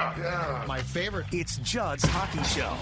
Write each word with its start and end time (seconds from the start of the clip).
Yeah, 0.00 0.14
yeah. 0.18 0.64
My 0.66 0.80
favorite. 0.80 1.26
It's 1.32 1.58
Judd's 1.58 2.04
Hockey 2.04 2.42
Show. 2.44 2.72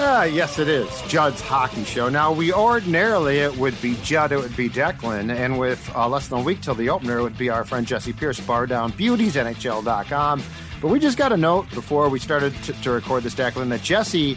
Ah, 0.00 0.24
yes, 0.24 0.58
it 0.58 0.68
is. 0.68 0.88
Judd's 1.08 1.40
Hockey 1.40 1.82
Show. 1.84 2.08
Now, 2.08 2.30
we 2.32 2.52
ordinarily, 2.52 3.38
it 3.38 3.56
would 3.56 3.80
be 3.80 3.96
Judd, 4.02 4.32
it 4.32 4.36
would 4.38 4.54
be 4.56 4.68
Declan, 4.68 5.34
and 5.34 5.58
with 5.58 5.90
uh, 5.96 6.06
less 6.08 6.28
than 6.28 6.40
a 6.40 6.42
week 6.42 6.60
till 6.60 6.74
the 6.74 6.90
opener, 6.90 7.18
it 7.18 7.22
would 7.22 7.38
be 7.38 7.48
our 7.48 7.64
friend 7.64 7.86
Jesse 7.86 8.12
Pierce, 8.12 8.38
Bar 8.38 8.66
Down 8.66 8.90
Beauties, 8.92 9.34
NHL.com. 9.34 10.42
But 10.80 10.88
we 10.88 11.00
just 11.00 11.16
got 11.18 11.32
a 11.32 11.36
note 11.36 11.68
before 11.70 12.08
we 12.10 12.18
started 12.18 12.54
to, 12.64 12.72
to 12.82 12.90
record 12.90 13.22
this, 13.24 13.34
Declan, 13.34 13.70
that 13.70 13.82
Jesse 13.82 14.36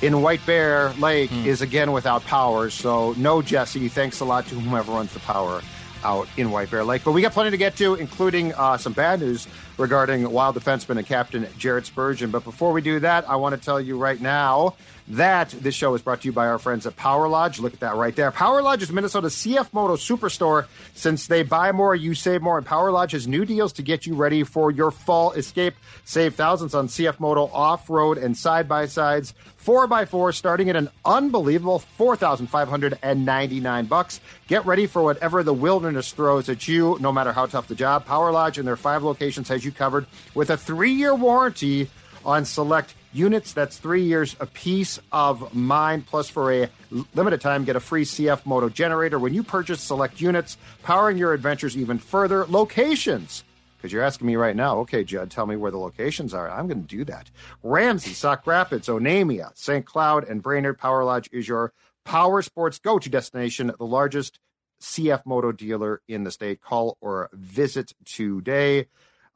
in 0.00 0.22
White 0.22 0.44
Bear 0.46 0.90
Lake 1.00 1.28
Hmm. 1.30 1.44
is 1.44 1.60
again 1.60 1.92
without 1.92 2.22
power. 2.24 2.70
So, 2.70 3.14
no, 3.18 3.42
Jesse. 3.42 3.88
Thanks 3.88 4.20
a 4.20 4.24
lot 4.24 4.46
to 4.46 4.54
whomever 4.54 4.92
runs 4.92 5.12
the 5.12 5.20
power 5.20 5.60
out 6.04 6.28
in 6.36 6.50
White 6.50 6.70
Bear 6.70 6.84
Lake. 6.84 7.02
But 7.04 7.12
we 7.12 7.20
got 7.20 7.32
plenty 7.32 7.50
to 7.50 7.56
get 7.56 7.76
to, 7.76 7.94
including 7.96 8.54
uh, 8.54 8.76
some 8.78 8.92
bad 8.94 9.20
news 9.20 9.46
regarding 9.78 10.30
wild 10.30 10.56
defenseman 10.56 10.98
and 10.98 11.06
captain 11.06 11.46
Jared 11.58 11.86
Spurgeon. 11.86 12.30
But 12.30 12.44
before 12.44 12.72
we 12.72 12.82
do 12.82 13.00
that, 13.00 13.28
I 13.28 13.36
want 13.36 13.54
to 13.54 13.60
tell 13.60 13.80
you 13.80 13.98
right 13.98 14.20
now 14.20 14.74
that 15.08 15.50
this 15.50 15.74
show 15.74 15.92
is 15.94 16.00
brought 16.00 16.22
to 16.22 16.28
you 16.28 16.32
by 16.32 16.46
our 16.46 16.58
friends 16.58 16.86
at 16.86 16.96
Power 16.96 17.28
Lodge. 17.28 17.60
Look 17.60 17.74
at 17.74 17.80
that 17.80 17.96
right 17.96 18.16
there. 18.16 18.30
Power 18.30 18.62
Lodge 18.62 18.82
is 18.82 18.90
Minnesota's 18.90 19.34
CF 19.34 19.70
Moto 19.72 19.96
Superstore. 19.96 20.66
Since 20.94 21.26
they 21.26 21.42
buy 21.42 21.72
more, 21.72 21.94
you 21.94 22.14
save 22.14 22.40
more. 22.40 22.56
And 22.56 22.66
Power 22.66 22.90
Lodge 22.90 23.12
has 23.12 23.28
new 23.28 23.44
deals 23.44 23.74
to 23.74 23.82
get 23.82 24.06
you 24.06 24.14
ready 24.14 24.44
for 24.44 24.70
your 24.70 24.90
fall 24.90 25.32
escape. 25.32 25.74
Save 26.04 26.36
thousands 26.36 26.74
on 26.74 26.88
CF 26.88 27.20
Moto 27.20 27.50
off 27.52 27.90
road 27.90 28.16
and 28.16 28.36
side 28.36 28.68
by 28.68 28.86
sides. 28.86 29.34
4x4 29.64 30.34
starting 30.34 30.68
at 30.68 30.76
an 30.76 30.90
unbelievable 31.04 31.78
4599 31.78 33.86
bucks. 33.86 34.20
Get 34.46 34.66
ready 34.66 34.86
for 34.86 35.02
whatever 35.02 35.42
the 35.42 35.54
wilderness 35.54 36.12
throws 36.12 36.50
at 36.50 36.68
you, 36.68 36.98
no 37.00 37.10
matter 37.12 37.32
how 37.32 37.46
tough 37.46 37.68
the 37.68 37.74
job. 37.74 38.04
Power 38.04 38.30
Lodge 38.30 38.58
in 38.58 38.66
their 38.66 38.76
five 38.76 39.02
locations 39.02 39.48
has 39.48 39.63
you 39.64 39.72
covered 39.72 40.06
with 40.34 40.50
a 40.50 40.56
three 40.56 40.92
year 40.92 41.14
warranty 41.14 41.88
on 42.24 42.44
select 42.44 42.94
units. 43.12 43.52
That's 43.52 43.78
three 43.78 44.02
years 44.02 44.36
a 44.40 44.46
piece 44.46 44.98
of 45.12 45.54
mind. 45.54 46.06
Plus, 46.06 46.28
for 46.28 46.52
a 46.52 46.68
limited 47.14 47.40
time, 47.40 47.64
get 47.64 47.76
a 47.76 47.80
free 47.80 48.04
CF 48.04 48.44
Moto 48.44 48.68
generator 48.68 49.18
when 49.18 49.34
you 49.34 49.42
purchase 49.42 49.80
select 49.80 50.20
units, 50.20 50.58
powering 50.82 51.16
your 51.16 51.32
adventures 51.32 51.76
even 51.76 51.98
further. 51.98 52.44
Locations. 52.46 53.44
Because 53.76 53.92
you're 53.92 54.02
asking 54.02 54.26
me 54.26 54.36
right 54.36 54.56
now, 54.56 54.78
okay, 54.78 55.04
Judd, 55.04 55.30
tell 55.30 55.46
me 55.46 55.56
where 55.56 55.70
the 55.70 55.76
locations 55.76 56.32
are. 56.32 56.50
I'm 56.50 56.66
going 56.66 56.80
to 56.80 56.88
do 56.88 57.04
that. 57.04 57.30
Ramsey, 57.62 58.14
Sauk 58.14 58.46
Rapids, 58.46 58.88
Onamia, 58.88 59.50
St. 59.54 59.84
Cloud, 59.84 60.24
and 60.24 60.42
Brainerd 60.42 60.78
Power 60.78 61.04
Lodge 61.04 61.28
is 61.32 61.46
your 61.46 61.74
power 62.02 62.40
sports 62.40 62.78
go 62.78 62.98
to 62.98 63.10
destination, 63.10 63.72
the 63.78 63.84
largest 63.84 64.40
CF 64.80 65.26
Moto 65.26 65.52
dealer 65.52 66.00
in 66.08 66.24
the 66.24 66.30
state. 66.30 66.62
Call 66.62 66.96
or 67.02 67.28
visit 67.34 67.92
today 68.06 68.86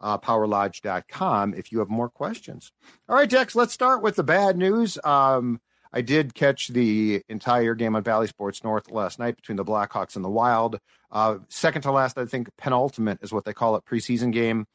uh, 0.01 0.19
powerlodge.com 0.19 1.55
if 1.55 1.73
you 1.73 1.79
have 1.81 1.89
more 1.89 2.09
questions. 2.09 2.73
All 3.09 3.17
right, 3.17 3.29
Dex, 3.29 3.55
let's 3.55 3.73
start 3.73 4.03
with 4.03 4.17
the 4.17 4.25
bad 4.25 4.57
news. 4.57 4.99
Um, 5.05 5.61
I 5.93 6.03
did 6.03 6.35
catch 6.35 6.69
the 6.69 7.23
entire 7.29 7.75
game 7.75 7.97
on 7.97 8.03
Bally 8.03 8.27
Sports 8.27 8.63
North 8.63 8.91
last 8.91 9.19
night 9.19 9.37
between 9.37 9.57
the 9.57 9.65
Blackhawks 9.65 10.17
and 10.17 10.25
the 10.25 10.31
Wild. 10.31 10.79
Uh, 11.11 11.39
second 11.49 11.83
to 11.83 11.93
last, 11.93 12.19
I 12.19 12.27
think 12.27 12.51
penultimate 12.59 13.19
is 13.23 13.33
what 13.33 13.45
they 13.45 13.55
call 13.55 13.77
it, 13.77 13.85
preseason 13.85 14.33
game. 14.33 14.67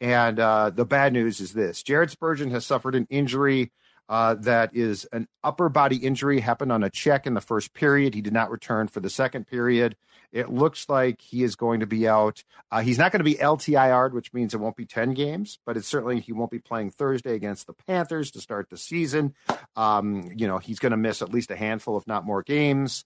And 0.00 0.38
uh, 0.38 0.70
the 0.70 0.84
bad 0.84 1.12
news 1.12 1.40
is 1.40 1.52
this 1.52 1.82
Jared 1.82 2.10
Spurgeon 2.10 2.50
has 2.52 2.64
suffered 2.64 2.94
an 2.94 3.06
injury 3.10 3.72
uh, 4.10 4.34
that 4.34 4.74
is 4.74 5.06
an 5.12 5.28
upper 5.44 5.68
body 5.68 5.96
injury, 5.96 6.40
happened 6.40 6.72
on 6.72 6.82
a 6.82 6.90
check 6.90 7.28
in 7.28 7.34
the 7.34 7.40
first 7.40 7.72
period. 7.72 8.12
He 8.12 8.20
did 8.20 8.32
not 8.32 8.50
return 8.50 8.88
for 8.88 8.98
the 8.98 9.08
second 9.08 9.46
period. 9.46 9.96
It 10.32 10.50
looks 10.50 10.88
like 10.88 11.20
he 11.20 11.44
is 11.44 11.54
going 11.54 11.78
to 11.80 11.86
be 11.86 12.08
out. 12.08 12.42
Uh, 12.72 12.80
he's 12.80 12.98
not 12.98 13.12
going 13.12 13.20
to 13.20 13.24
be 13.24 13.36
LTIR'd, 13.36 14.12
which 14.12 14.32
means 14.32 14.52
it 14.52 14.58
won't 14.58 14.76
be 14.76 14.84
10 14.84 15.14
games, 15.14 15.60
but 15.64 15.76
it's 15.76 15.86
certainly 15.86 16.18
he 16.18 16.32
won't 16.32 16.50
be 16.50 16.58
playing 16.58 16.90
Thursday 16.90 17.36
against 17.36 17.68
the 17.68 17.72
Panthers 17.72 18.32
to 18.32 18.40
start 18.40 18.68
the 18.68 18.76
season. 18.76 19.32
Um, 19.76 20.28
you 20.36 20.48
know, 20.48 20.58
he's 20.58 20.80
going 20.80 20.90
to 20.90 20.96
miss 20.96 21.22
at 21.22 21.32
least 21.32 21.52
a 21.52 21.56
handful, 21.56 21.96
if 21.96 22.06
not 22.08 22.26
more 22.26 22.42
games. 22.42 23.04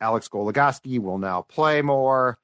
Alex 0.00 0.28
Goligoski 0.28 0.98
will 0.98 1.18
now 1.18 1.42
play 1.42 1.82
more. 1.82 2.38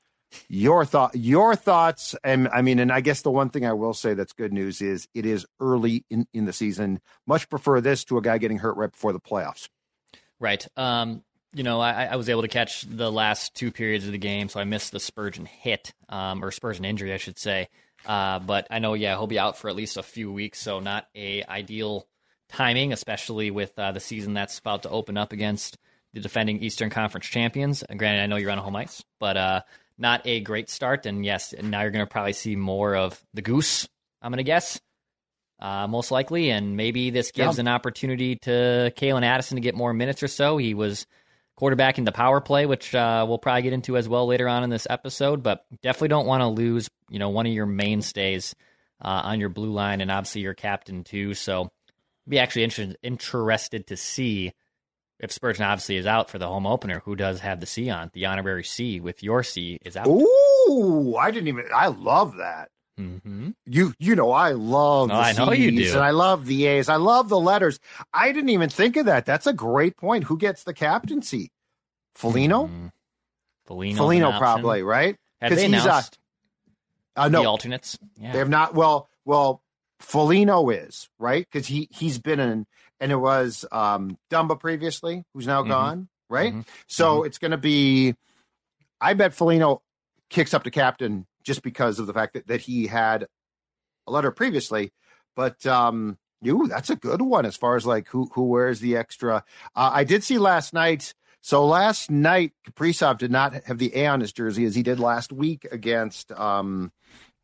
Your 0.48 0.84
thought, 0.84 1.14
your 1.14 1.56
thoughts, 1.56 2.14
and 2.24 2.48
I 2.48 2.62
mean, 2.62 2.78
and 2.78 2.92
I 2.92 3.00
guess 3.00 3.22
the 3.22 3.30
one 3.30 3.50
thing 3.50 3.64
I 3.66 3.72
will 3.72 3.94
say 3.94 4.14
that's 4.14 4.32
good 4.32 4.52
news 4.52 4.80
is 4.80 5.08
it 5.14 5.26
is 5.26 5.46
early 5.60 6.04
in, 6.10 6.26
in 6.32 6.44
the 6.44 6.52
season. 6.52 7.00
Much 7.26 7.48
prefer 7.48 7.80
this 7.80 8.04
to 8.04 8.18
a 8.18 8.22
guy 8.22 8.38
getting 8.38 8.58
hurt 8.58 8.76
right 8.76 8.90
before 8.90 9.12
the 9.12 9.20
playoffs. 9.20 9.68
Right. 10.40 10.66
Um, 10.76 11.22
you 11.54 11.62
know, 11.62 11.80
I, 11.80 12.06
I 12.06 12.16
was 12.16 12.28
able 12.28 12.42
to 12.42 12.48
catch 12.48 12.82
the 12.82 13.10
last 13.10 13.54
two 13.54 13.70
periods 13.70 14.06
of 14.06 14.12
the 14.12 14.18
game, 14.18 14.48
so 14.48 14.60
I 14.60 14.64
missed 14.64 14.92
the 14.92 15.00
Spurgeon 15.00 15.46
hit, 15.46 15.94
um, 16.08 16.44
or 16.44 16.50
Spurgeon 16.50 16.84
injury, 16.84 17.12
I 17.12 17.18
should 17.18 17.38
say. 17.38 17.68
Uh, 18.04 18.40
but 18.40 18.66
I 18.70 18.80
know, 18.80 18.94
yeah, 18.94 19.16
he'll 19.16 19.26
be 19.26 19.38
out 19.38 19.56
for 19.56 19.68
at 19.68 19.76
least 19.76 19.96
a 19.96 20.02
few 20.02 20.32
weeks, 20.32 20.60
so 20.60 20.80
not 20.80 21.06
a 21.14 21.44
ideal 21.44 22.06
timing, 22.48 22.92
especially 22.92 23.50
with 23.50 23.78
uh, 23.78 23.92
the 23.92 24.00
season 24.00 24.34
that's 24.34 24.58
about 24.58 24.82
to 24.82 24.90
open 24.90 25.16
up 25.16 25.32
against 25.32 25.78
the 26.12 26.20
defending 26.20 26.62
Eastern 26.62 26.90
Conference 26.90 27.26
champions. 27.26 27.82
And 27.82 27.98
granted, 27.98 28.22
I 28.22 28.26
know 28.26 28.36
you're 28.36 28.50
on 28.50 28.58
a 28.58 28.62
home 28.62 28.76
ice, 28.76 29.02
but 29.18 29.36
uh, 29.36 29.60
not 29.98 30.22
a 30.26 30.40
great 30.40 30.68
start. 30.70 31.06
And 31.06 31.24
yes, 31.24 31.54
now 31.62 31.82
you're 31.82 31.90
going 31.90 32.04
to 32.04 32.10
probably 32.10 32.32
see 32.32 32.56
more 32.56 32.96
of 32.96 33.20
the 33.34 33.42
Goose. 33.42 33.88
I'm 34.22 34.30
going 34.30 34.38
to 34.38 34.44
guess. 34.44 34.80
Uh, 35.60 35.86
most 35.86 36.10
likely, 36.10 36.50
and 36.50 36.76
maybe 36.76 37.10
this 37.10 37.30
gives 37.30 37.56
Yeah. 37.56 37.60
an 37.62 37.68
opportunity 37.68 38.36
to 38.42 38.92
Calen 38.96 39.22
Addison 39.22 39.54
to 39.56 39.60
get 39.60 39.74
more 39.74 39.94
minutes 39.94 40.22
or 40.22 40.28
so. 40.28 40.56
He 40.58 40.74
was 40.74 41.06
quarterbacking 41.58 42.04
the 42.04 42.12
power 42.12 42.40
play, 42.40 42.66
which 42.66 42.94
uh, 42.94 43.24
we'll 43.26 43.38
probably 43.38 43.62
get 43.62 43.72
into 43.72 43.96
as 43.96 44.08
well 44.08 44.26
later 44.26 44.48
on 44.48 44.64
in 44.64 44.70
this 44.70 44.86
episode. 44.90 45.42
But 45.42 45.64
definitely 45.80 46.08
don't 46.08 46.26
want 46.26 46.40
to 46.42 46.48
lose, 46.48 46.90
you 47.08 47.18
know, 47.20 47.28
one 47.30 47.46
of 47.46 47.52
your 47.52 47.66
mainstays 47.66 48.54
uh, 49.00 49.22
on 49.24 49.38
your 49.40 49.48
blue 49.48 49.70
line, 49.70 50.00
and 50.00 50.10
obviously 50.10 50.42
your 50.42 50.54
captain 50.54 51.04
too. 51.04 51.34
So, 51.34 51.70
be 52.28 52.38
actually 52.40 52.64
inter- 52.64 52.94
interested 53.02 53.86
to 53.86 53.96
see 53.96 54.52
if 55.20 55.32
Spurgeon 55.32 55.64
obviously 55.64 55.96
is 55.96 56.06
out 56.06 56.28
for 56.30 56.38
the 56.38 56.48
home 56.48 56.66
opener. 56.66 57.00
Who 57.04 57.16
does 57.16 57.40
have 57.40 57.60
the 57.60 57.66
C 57.66 57.88
on 57.90 58.10
the 58.14 58.26
honorary 58.26 58.64
C 58.64 59.00
with 59.00 59.22
your 59.22 59.42
C 59.42 59.78
is 59.84 59.96
out. 59.96 60.06
Ooh, 60.06 61.16
I 61.16 61.30
didn't 61.30 61.48
even. 61.48 61.64
I 61.74 61.88
love 61.88 62.36
that. 62.36 62.70
Mm-hmm. 62.98 63.50
You 63.66 63.92
you 63.98 64.14
know 64.14 64.30
I 64.30 64.52
love 64.52 65.10
Oh, 65.10 65.14
the 65.16 65.20
I 65.20 65.32
know 65.32 65.50
you 65.52 65.70
do. 65.72 65.90
and 65.92 66.00
I 66.00 66.10
love 66.10 66.46
the 66.46 66.66
A's. 66.66 66.88
I 66.88 66.96
love 66.96 67.28
the 67.28 67.38
letters. 67.40 67.80
I 68.12 68.30
didn't 68.32 68.50
even 68.50 68.68
think 68.70 68.96
of 68.96 69.06
that. 69.06 69.26
That's 69.26 69.46
a 69.48 69.52
great 69.52 69.96
point. 69.96 70.24
Who 70.24 70.38
gets 70.38 70.62
the 70.62 70.72
captaincy? 70.74 71.50
Foligno? 72.14 72.68
Mm, 72.68 72.92
Foligno's 73.66 73.94
an 73.94 73.98
Foligno 73.98 74.38
probably, 74.38 74.82
right? 74.84 75.16
Have 75.40 75.56
they 75.56 75.66
he's, 75.66 75.74
uh, 75.74 75.88
announced 75.88 76.18
Uh, 77.16 77.24
the 77.28 77.42
no, 77.42 77.46
alternates? 77.46 77.98
Yeah. 78.16 78.30
they 78.32 78.38
have 78.38 78.48
not. 78.48 78.74
Well, 78.74 79.08
well, 79.24 79.60
Foligno 79.98 80.68
is 80.70 81.08
right 81.18 81.44
because 81.50 81.66
he 81.66 81.88
he's 81.90 82.18
been 82.20 82.38
in, 82.38 82.66
and 83.04 83.12
it 83.12 83.16
was 83.16 83.66
um 83.70 84.16
Dumba 84.30 84.58
previously, 84.58 85.24
who's 85.34 85.46
now 85.46 85.62
Mhm. 85.62 85.68
gone, 85.68 86.08
right? 86.30 86.54
Mhm. 86.54 86.64
So 86.88 87.22
it's 87.24 87.36
going 87.38 87.50
to 87.50 87.58
be. 87.58 88.14
I 89.00 89.12
bet 89.12 89.34
Foligno 89.34 89.82
kicks 90.30 90.54
up 90.54 90.64
to 90.64 90.70
captain 90.70 91.26
just 91.42 91.62
because 91.62 91.98
of 91.98 92.06
the 92.06 92.14
fact 92.14 92.32
that, 92.32 92.46
that 92.46 92.62
he 92.62 92.86
had 92.86 93.26
a 94.06 94.10
letter 94.10 94.30
previously, 94.30 94.90
but 95.36 95.64
um, 95.66 96.16
you 96.40 96.66
that's 96.68 96.88
a 96.88 96.96
good 96.96 97.20
one 97.20 97.44
as 97.44 97.56
far 97.56 97.76
as 97.76 97.84
like 97.84 98.08
who 98.08 98.30
who 98.34 98.44
wears 98.44 98.80
the 98.80 98.96
extra. 98.96 99.44
Uh, 99.76 99.90
I 99.92 100.04
did 100.04 100.24
see 100.24 100.38
last 100.38 100.72
night. 100.72 101.12
So 101.42 101.66
last 101.66 102.10
night, 102.10 102.52
Kaprizov 102.66 103.18
did 103.18 103.30
not 103.30 103.52
have 103.66 103.76
the 103.76 103.94
A 103.94 104.06
on 104.06 104.20
his 104.20 104.32
jersey 104.32 104.64
as 104.64 104.74
he 104.74 104.82
did 104.82 104.98
last 104.98 105.30
week 105.30 105.66
against 105.70 106.32
um, 106.32 106.90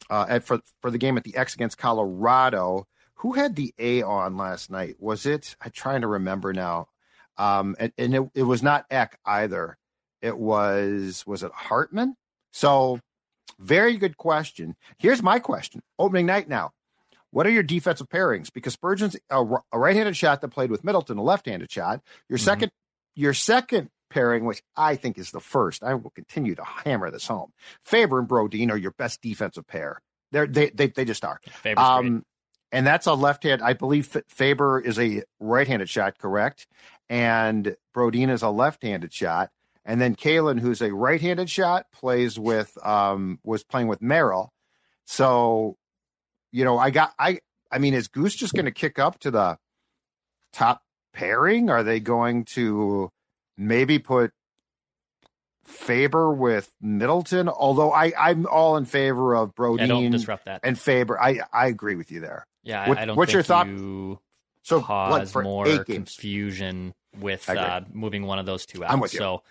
uh, 0.08 0.24
at, 0.26 0.44
for 0.44 0.60
for 0.80 0.90
the 0.90 0.96
game 0.96 1.18
at 1.18 1.24
the 1.24 1.36
X 1.36 1.52
against 1.54 1.76
Colorado. 1.76 2.86
Who 3.20 3.32
had 3.32 3.56
the 3.56 3.72
A 3.78 4.02
on 4.02 4.36
last 4.36 4.70
night? 4.70 4.96
Was 4.98 5.26
it? 5.26 5.56
I'm 5.60 5.70
trying 5.70 6.00
to 6.02 6.06
remember 6.06 6.52
now. 6.52 6.88
Um, 7.36 7.76
and, 7.78 7.92
and 7.96 8.14
it, 8.14 8.30
it 8.34 8.42
was 8.42 8.62
not 8.62 8.86
Eck 8.90 9.18
either. 9.24 9.78
It 10.22 10.36
was 10.36 11.24
was 11.26 11.42
it 11.42 11.52
Hartman? 11.52 12.16
So 12.52 13.00
very 13.58 13.96
good 13.96 14.16
question. 14.16 14.74
Here's 14.98 15.22
my 15.22 15.38
question. 15.38 15.82
Opening 15.98 16.26
night 16.26 16.48
now. 16.48 16.72
What 17.30 17.46
are 17.46 17.50
your 17.50 17.62
defensive 17.62 18.08
pairings? 18.08 18.52
Because 18.52 18.74
Spurgeon's 18.76 19.16
a, 19.30 19.44
a 19.72 19.78
right-handed 19.78 20.16
shot 20.16 20.40
that 20.40 20.48
played 20.48 20.70
with 20.70 20.82
Middleton, 20.82 21.16
a 21.18 21.22
left-handed 21.22 21.70
shot. 21.70 22.00
Your 22.28 22.38
Mhm. 22.38 22.42
second, 22.44 22.72
your 23.14 23.34
second 23.34 23.88
pairing, 24.10 24.44
which 24.44 24.62
I 24.76 24.96
think 24.96 25.16
is 25.16 25.30
the 25.30 25.40
first. 25.40 25.84
I 25.84 25.94
will 25.94 26.10
continue 26.10 26.54
to 26.56 26.64
hammer 26.64 27.10
this 27.10 27.26
home. 27.28 27.52
Faber 27.84 28.18
and 28.18 28.28
Brodin 28.28 28.70
are 28.70 28.76
your 28.76 28.90
best 28.92 29.22
defensive 29.22 29.66
pair. 29.66 30.00
They're, 30.32 30.46
they 30.46 30.70
they 30.70 30.88
they 30.88 31.04
just 31.04 31.24
are. 31.24 31.40
Faber's 31.62 31.82
great. 32.00 32.22
And 32.72 32.86
that's 32.86 33.06
a 33.06 33.14
left 33.14 33.42
hand. 33.42 33.62
I 33.62 33.72
believe 33.72 34.16
Faber 34.28 34.80
is 34.80 34.98
a 34.98 35.24
right 35.40 35.66
handed 35.66 35.88
shot, 35.88 36.18
correct? 36.18 36.66
And 37.08 37.76
Brodin 37.94 38.30
is 38.30 38.42
a 38.42 38.50
left 38.50 38.82
handed 38.82 39.12
shot. 39.12 39.50
And 39.84 40.00
then 40.00 40.14
Calen, 40.14 40.60
who's 40.60 40.80
a 40.82 40.94
right 40.94 41.20
handed 41.20 41.50
shot, 41.50 41.86
plays 41.92 42.38
with 42.38 42.76
um 42.84 43.40
was 43.42 43.64
playing 43.64 43.88
with 43.88 44.00
Merrill. 44.00 44.52
So, 45.06 45.76
you 46.52 46.64
know, 46.64 46.78
I 46.78 46.90
got 46.90 47.12
I 47.18 47.40
I 47.72 47.78
mean, 47.78 47.94
is 47.94 48.08
Goose 48.08 48.34
just 48.34 48.54
gonna 48.54 48.70
kick 48.70 48.98
up 48.98 49.18
to 49.20 49.30
the 49.30 49.58
top 50.52 50.82
pairing? 51.12 51.70
Are 51.70 51.82
they 51.82 51.98
going 51.98 52.44
to 52.44 53.10
maybe 53.56 53.98
put 53.98 54.32
Faber 55.64 56.32
with 56.32 56.72
Middleton? 56.80 57.48
Although 57.48 57.92
I, 57.92 58.12
I'm 58.18 58.46
all 58.46 58.76
in 58.76 58.84
favor 58.84 59.34
of 59.34 59.54
yeah, 59.80 59.86
don't 59.86 60.10
disrupt 60.10 60.44
that. 60.44 60.60
and 60.62 60.78
Faber. 60.78 61.20
I 61.20 61.40
I 61.52 61.66
agree 61.66 61.96
with 61.96 62.12
you 62.12 62.20
there. 62.20 62.46
Yeah, 62.62 62.88
What- 62.88 62.98
I, 62.98 63.04
don't. 63.06 63.16
what's 63.16 63.28
think 63.30 63.34
your 63.34 63.42
thought? 63.42 63.66
You 63.68 64.18
So 64.62 64.80
cause 64.82 65.34
what, 65.34 65.42
more 65.44 65.84
confusion 65.84 66.94
with 67.18 67.48
uh, 67.48 67.80
moving 67.92 68.24
one 68.26 68.38
of 68.38 68.46
those 68.46 68.66
two 68.66 68.84
out. 68.84 68.90
I'm 68.90 69.00
with 69.00 69.14
you. 69.14 69.18
So 69.18 69.42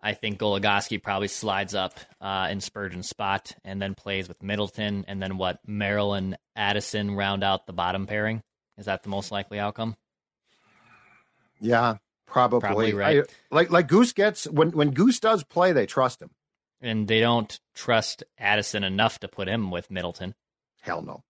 I 0.00 0.14
think 0.14 0.38
Goligoski 0.38 1.02
probably 1.02 1.28
slides 1.28 1.74
up 1.74 1.94
uh, 2.20 2.48
in 2.50 2.60
Spurgeon's 2.60 3.08
spot 3.08 3.52
and 3.64 3.80
then 3.80 3.94
plays 3.94 4.28
with 4.28 4.42
Middleton, 4.42 5.04
and 5.08 5.22
then 5.22 5.36
what 5.38 5.60
Merrill 5.66 6.14
and 6.14 6.36
Addison 6.56 7.14
round 7.14 7.44
out 7.44 7.66
the 7.66 7.72
bottom 7.72 8.06
pairing. 8.06 8.42
Is 8.78 8.86
that 8.86 9.02
the 9.02 9.08
most 9.08 9.30
likely 9.30 9.58
outcome? 9.58 9.96
Yeah, 11.60 11.96
probably. 12.26 12.60
Probably 12.60 12.94
right. 12.94 13.18
I- 13.20 13.54
like 13.54 13.70
like 13.70 13.86
Goose 13.88 14.12
gets 14.12 14.44
when 14.46 14.70
when 14.72 14.90
Goose 14.90 15.20
does 15.20 15.44
play, 15.44 15.72
they 15.72 15.86
trust 15.86 16.20
him. 16.22 16.30
And 16.80 17.06
they 17.06 17.20
don't 17.20 17.60
trust 17.76 18.24
Addison 18.38 18.82
enough 18.82 19.20
to 19.20 19.28
put 19.28 19.46
him 19.46 19.70
with 19.70 19.88
Middleton. 19.88 20.34
Hell 20.80 21.02
no. 21.02 21.22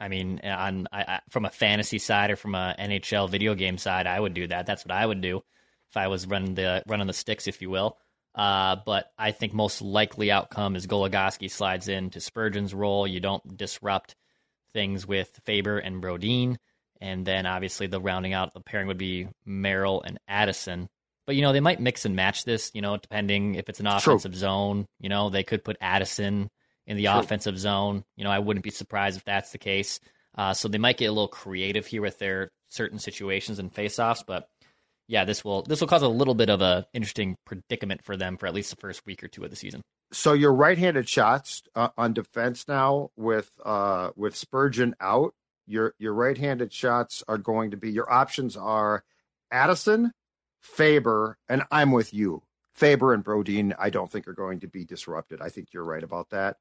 I 0.00 0.08
mean, 0.08 0.40
on 0.44 0.86
I, 0.92 1.02
I, 1.02 1.20
from 1.30 1.44
a 1.44 1.50
fantasy 1.50 1.98
side 1.98 2.30
or 2.30 2.36
from 2.36 2.54
a 2.54 2.74
NHL 2.78 3.30
video 3.30 3.54
game 3.54 3.78
side, 3.78 4.06
I 4.06 4.18
would 4.18 4.34
do 4.34 4.46
that. 4.46 4.66
That's 4.66 4.84
what 4.84 4.92
I 4.92 5.04
would 5.04 5.20
do 5.20 5.42
if 5.90 5.96
I 5.96 6.08
was 6.08 6.26
running 6.26 6.54
the 6.54 6.82
running 6.86 7.06
the 7.06 7.12
sticks, 7.12 7.46
if 7.46 7.62
you 7.62 7.70
will. 7.70 7.98
Uh, 8.34 8.76
but 8.86 9.10
I 9.18 9.32
think 9.32 9.52
most 9.52 9.82
likely 9.82 10.30
outcome 10.30 10.76
is 10.76 10.86
Goligoski 10.86 11.50
slides 11.50 11.88
into 11.88 12.20
Spurgeon's 12.20 12.74
role. 12.74 13.06
You 13.06 13.20
don't 13.20 13.56
disrupt 13.56 14.14
things 14.72 15.06
with 15.06 15.40
Faber 15.44 15.78
and 15.78 16.02
Brodin, 16.02 16.56
and 17.00 17.26
then 17.26 17.46
obviously 17.46 17.88
the 17.88 18.00
rounding 18.00 18.34
out 18.34 18.54
the 18.54 18.60
pairing 18.60 18.86
would 18.86 18.98
be 18.98 19.28
Merrill 19.44 20.02
and 20.02 20.18
Addison. 20.28 20.88
But 21.26 21.36
you 21.36 21.42
know 21.42 21.52
they 21.52 21.60
might 21.60 21.80
mix 21.80 22.04
and 22.04 22.14
match 22.14 22.44
this. 22.44 22.70
You 22.74 22.82
know, 22.82 22.96
depending 22.96 23.56
if 23.56 23.68
it's 23.68 23.80
an 23.80 23.86
True. 23.86 24.14
offensive 24.14 24.34
zone. 24.34 24.86
You 25.00 25.08
know, 25.08 25.30
they 25.30 25.42
could 25.42 25.64
put 25.64 25.76
Addison 25.80 26.50
in 26.88 26.96
the 26.96 27.04
True. 27.04 27.20
offensive 27.20 27.58
zone. 27.58 28.02
You 28.16 28.24
know, 28.24 28.30
I 28.30 28.40
wouldn't 28.40 28.64
be 28.64 28.70
surprised 28.70 29.18
if 29.18 29.24
that's 29.24 29.52
the 29.52 29.58
case. 29.58 30.00
Uh, 30.36 30.54
so 30.54 30.66
they 30.66 30.78
might 30.78 30.96
get 30.96 31.06
a 31.06 31.12
little 31.12 31.28
creative 31.28 31.86
here 31.86 32.02
with 32.02 32.18
their 32.18 32.50
certain 32.70 32.98
situations 32.98 33.58
and 33.58 33.72
faceoffs, 33.72 34.24
but 34.26 34.48
yeah, 35.06 35.24
this 35.24 35.44
will 35.44 35.62
this 35.62 35.80
will 35.80 35.88
cause 35.88 36.02
a 36.02 36.08
little 36.08 36.34
bit 36.34 36.50
of 36.50 36.60
a 36.60 36.86
interesting 36.92 37.36
predicament 37.46 38.04
for 38.04 38.16
them 38.16 38.36
for 38.36 38.46
at 38.46 38.54
least 38.54 38.70
the 38.70 38.76
first 38.76 39.06
week 39.06 39.24
or 39.24 39.28
two 39.28 39.42
of 39.42 39.50
the 39.50 39.56
season. 39.56 39.80
So 40.12 40.32
your 40.32 40.52
right-handed 40.54 41.08
shots 41.08 41.62
uh, 41.74 41.88
on 41.96 42.12
defense 42.12 42.66
now 42.68 43.10
with 43.16 43.50
uh 43.64 44.10
with 44.16 44.36
Spurgeon 44.36 44.94
out, 45.00 45.34
your 45.66 45.94
your 45.98 46.12
right-handed 46.12 46.72
shots 46.72 47.22
are 47.26 47.38
going 47.38 47.70
to 47.70 47.76
be 47.76 47.90
your 47.90 48.10
options 48.12 48.56
are 48.56 49.02
Addison, 49.50 50.12
Faber, 50.60 51.38
and 51.48 51.62
I'm 51.70 51.90
with 51.90 52.12
you. 52.12 52.42
Faber 52.74 53.12
and 53.12 53.24
Brodin, 53.24 53.74
I 53.78 53.90
don't 53.90 54.12
think 54.12 54.28
are 54.28 54.34
going 54.34 54.60
to 54.60 54.68
be 54.68 54.84
disrupted. 54.84 55.40
I 55.40 55.48
think 55.48 55.68
you're 55.72 55.84
right 55.84 56.04
about 56.04 56.30
that. 56.30 56.58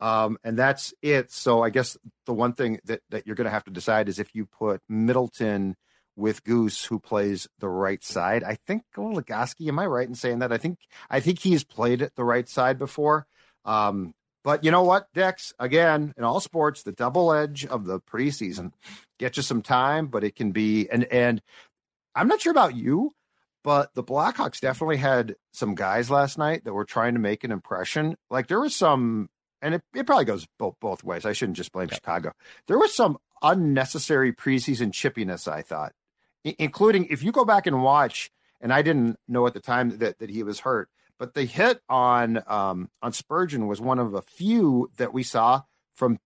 Um, 0.00 0.38
and 0.44 0.58
that's 0.58 0.92
it. 1.02 1.32
So 1.32 1.62
I 1.62 1.70
guess 1.70 1.96
the 2.26 2.34
one 2.34 2.52
thing 2.52 2.80
that, 2.84 3.00
that 3.10 3.26
you're 3.26 3.36
going 3.36 3.46
to 3.46 3.50
have 3.50 3.64
to 3.64 3.70
decide 3.70 4.08
is 4.08 4.18
if 4.18 4.34
you 4.34 4.46
put 4.46 4.82
Middleton 4.88 5.76
with 6.16 6.44
Goose, 6.44 6.84
who 6.84 6.98
plays 6.98 7.46
the 7.58 7.68
right 7.68 8.02
side. 8.02 8.42
I 8.42 8.56
think 8.66 8.84
Goligoski, 8.96 9.68
am 9.68 9.78
I 9.78 9.86
right 9.86 10.08
in 10.08 10.14
saying 10.14 10.38
that? 10.38 10.52
I 10.52 10.56
think 10.56 10.78
I 11.10 11.20
think 11.20 11.38
he's 11.38 11.62
played 11.62 12.02
at 12.02 12.14
the 12.14 12.24
right 12.24 12.48
side 12.48 12.78
before. 12.78 13.26
Um, 13.64 14.14
but 14.42 14.64
you 14.64 14.70
know 14.70 14.82
what, 14.82 15.12
Dex? 15.12 15.52
Again, 15.58 16.14
in 16.16 16.24
all 16.24 16.40
sports, 16.40 16.82
the 16.82 16.92
double 16.92 17.32
edge 17.32 17.66
of 17.66 17.84
the 17.84 18.00
preseason 18.00 18.72
get 19.18 19.36
you 19.36 19.42
some 19.42 19.60
time, 19.60 20.06
but 20.06 20.24
it 20.24 20.36
can 20.36 20.52
be 20.52 20.88
and 20.90 21.04
and 21.04 21.42
I'm 22.14 22.28
not 22.28 22.40
sure 22.40 22.50
about 22.50 22.74
you, 22.74 23.12
but 23.62 23.92
the 23.94 24.02
Blackhawks 24.02 24.60
definitely 24.60 24.96
had 24.96 25.34
some 25.52 25.74
guys 25.74 26.10
last 26.10 26.38
night 26.38 26.64
that 26.64 26.72
were 26.72 26.86
trying 26.86 27.12
to 27.12 27.20
make 27.20 27.44
an 27.44 27.52
impression. 27.52 28.16
Like 28.30 28.46
there 28.46 28.60
was 28.60 28.74
some, 28.74 29.28
and 29.62 29.74
it, 29.74 29.82
it 29.94 30.06
probably 30.06 30.24
goes 30.24 30.46
both 30.58 30.74
both 30.80 31.04
ways. 31.04 31.24
I 31.24 31.32
shouldn't 31.32 31.56
just 31.56 31.72
blame 31.72 31.88
Chicago. 31.88 32.32
There 32.66 32.78
was 32.78 32.94
some 32.94 33.18
unnecessary 33.42 34.32
preseason 34.32 34.90
chippiness. 34.92 35.46
I 35.50 35.62
thought, 35.62 35.92
I- 36.46 36.56
including 36.58 37.06
if 37.06 37.22
you 37.22 37.32
go 37.32 37.44
back 37.44 37.66
and 37.66 37.82
watch, 37.82 38.30
and 38.60 38.72
I 38.72 38.82
didn't 38.82 39.18
know 39.28 39.46
at 39.46 39.54
the 39.54 39.60
time 39.60 39.98
that 39.98 40.18
that 40.18 40.30
he 40.30 40.42
was 40.42 40.60
hurt, 40.60 40.88
but 41.18 41.34
the 41.34 41.44
hit 41.44 41.80
on 41.88 42.42
um, 42.46 42.88
on 43.02 43.12
Spurgeon 43.12 43.66
was 43.66 43.80
one 43.80 43.98
of 43.98 44.14
a 44.14 44.22
few 44.22 44.90
that 44.96 45.12
we 45.12 45.22
saw 45.22 45.62
from 45.94 46.18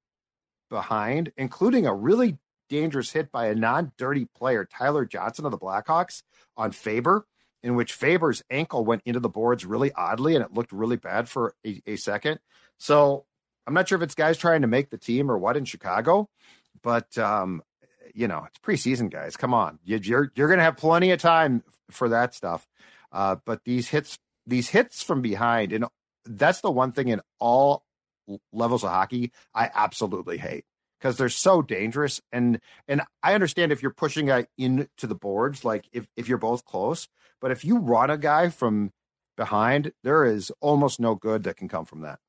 behind, 0.68 1.32
including 1.36 1.86
a 1.86 1.94
really 1.94 2.38
dangerous 2.68 3.10
hit 3.10 3.32
by 3.32 3.46
a 3.46 3.54
non-dirty 3.54 4.26
player, 4.36 4.64
Tyler 4.64 5.04
Johnson 5.04 5.44
of 5.44 5.50
the 5.50 5.58
Blackhawks, 5.58 6.22
on 6.56 6.70
Faber, 6.70 7.26
in 7.62 7.74
which 7.74 7.92
Faber's 7.92 8.42
ankle 8.50 8.84
went 8.84 9.02
into 9.04 9.18
the 9.18 9.28
boards 9.28 9.66
really 9.66 9.90
oddly, 9.92 10.36
and 10.36 10.44
it 10.44 10.52
looked 10.54 10.70
really 10.70 10.96
bad 10.96 11.28
for 11.28 11.54
a, 11.66 11.82
a 11.86 11.96
second. 11.96 12.38
So 12.80 13.26
I'm 13.66 13.74
not 13.74 13.88
sure 13.88 13.96
if 13.96 14.02
it's 14.02 14.14
guys 14.14 14.38
trying 14.38 14.62
to 14.62 14.66
make 14.66 14.88
the 14.88 14.96
team 14.96 15.30
or 15.30 15.36
what 15.36 15.56
in 15.56 15.66
Chicago, 15.66 16.30
but 16.82 17.16
um, 17.18 17.62
you 18.14 18.26
know, 18.26 18.46
it's 18.46 18.58
preseason, 18.58 19.10
guys. 19.10 19.36
Come 19.36 19.52
on, 19.52 19.78
you, 19.84 20.00
you're 20.02 20.32
you're 20.34 20.48
going 20.48 20.58
to 20.58 20.64
have 20.64 20.78
plenty 20.78 21.10
of 21.10 21.20
time 21.20 21.62
for 21.90 22.08
that 22.08 22.34
stuff. 22.34 22.66
Uh, 23.12 23.36
but 23.44 23.60
these 23.64 23.88
hits, 23.88 24.18
these 24.46 24.70
hits 24.70 25.02
from 25.02 25.20
behind, 25.20 25.74
and 25.74 25.84
that's 26.24 26.62
the 26.62 26.70
one 26.70 26.92
thing 26.92 27.08
in 27.08 27.20
all 27.38 27.84
levels 28.50 28.82
of 28.82 28.90
hockey 28.90 29.30
I 29.54 29.70
absolutely 29.74 30.38
hate 30.38 30.64
because 30.98 31.18
they're 31.18 31.28
so 31.28 31.60
dangerous. 31.60 32.18
And 32.32 32.60
and 32.88 33.02
I 33.22 33.34
understand 33.34 33.72
if 33.72 33.82
you're 33.82 33.92
pushing 33.92 34.30
a 34.30 34.46
into 34.56 35.06
the 35.06 35.14
boards, 35.14 35.66
like 35.66 35.86
if 35.92 36.08
if 36.16 36.28
you're 36.28 36.38
both 36.38 36.64
close, 36.64 37.08
but 37.42 37.50
if 37.50 37.62
you 37.62 37.76
run 37.76 38.08
a 38.08 38.16
guy 38.16 38.48
from 38.48 38.90
behind, 39.36 39.92
there 40.02 40.24
is 40.24 40.50
almost 40.60 40.98
no 40.98 41.14
good 41.14 41.42
that 41.42 41.58
can 41.58 41.68
come 41.68 41.84
from 41.84 42.00
that. 42.00 42.20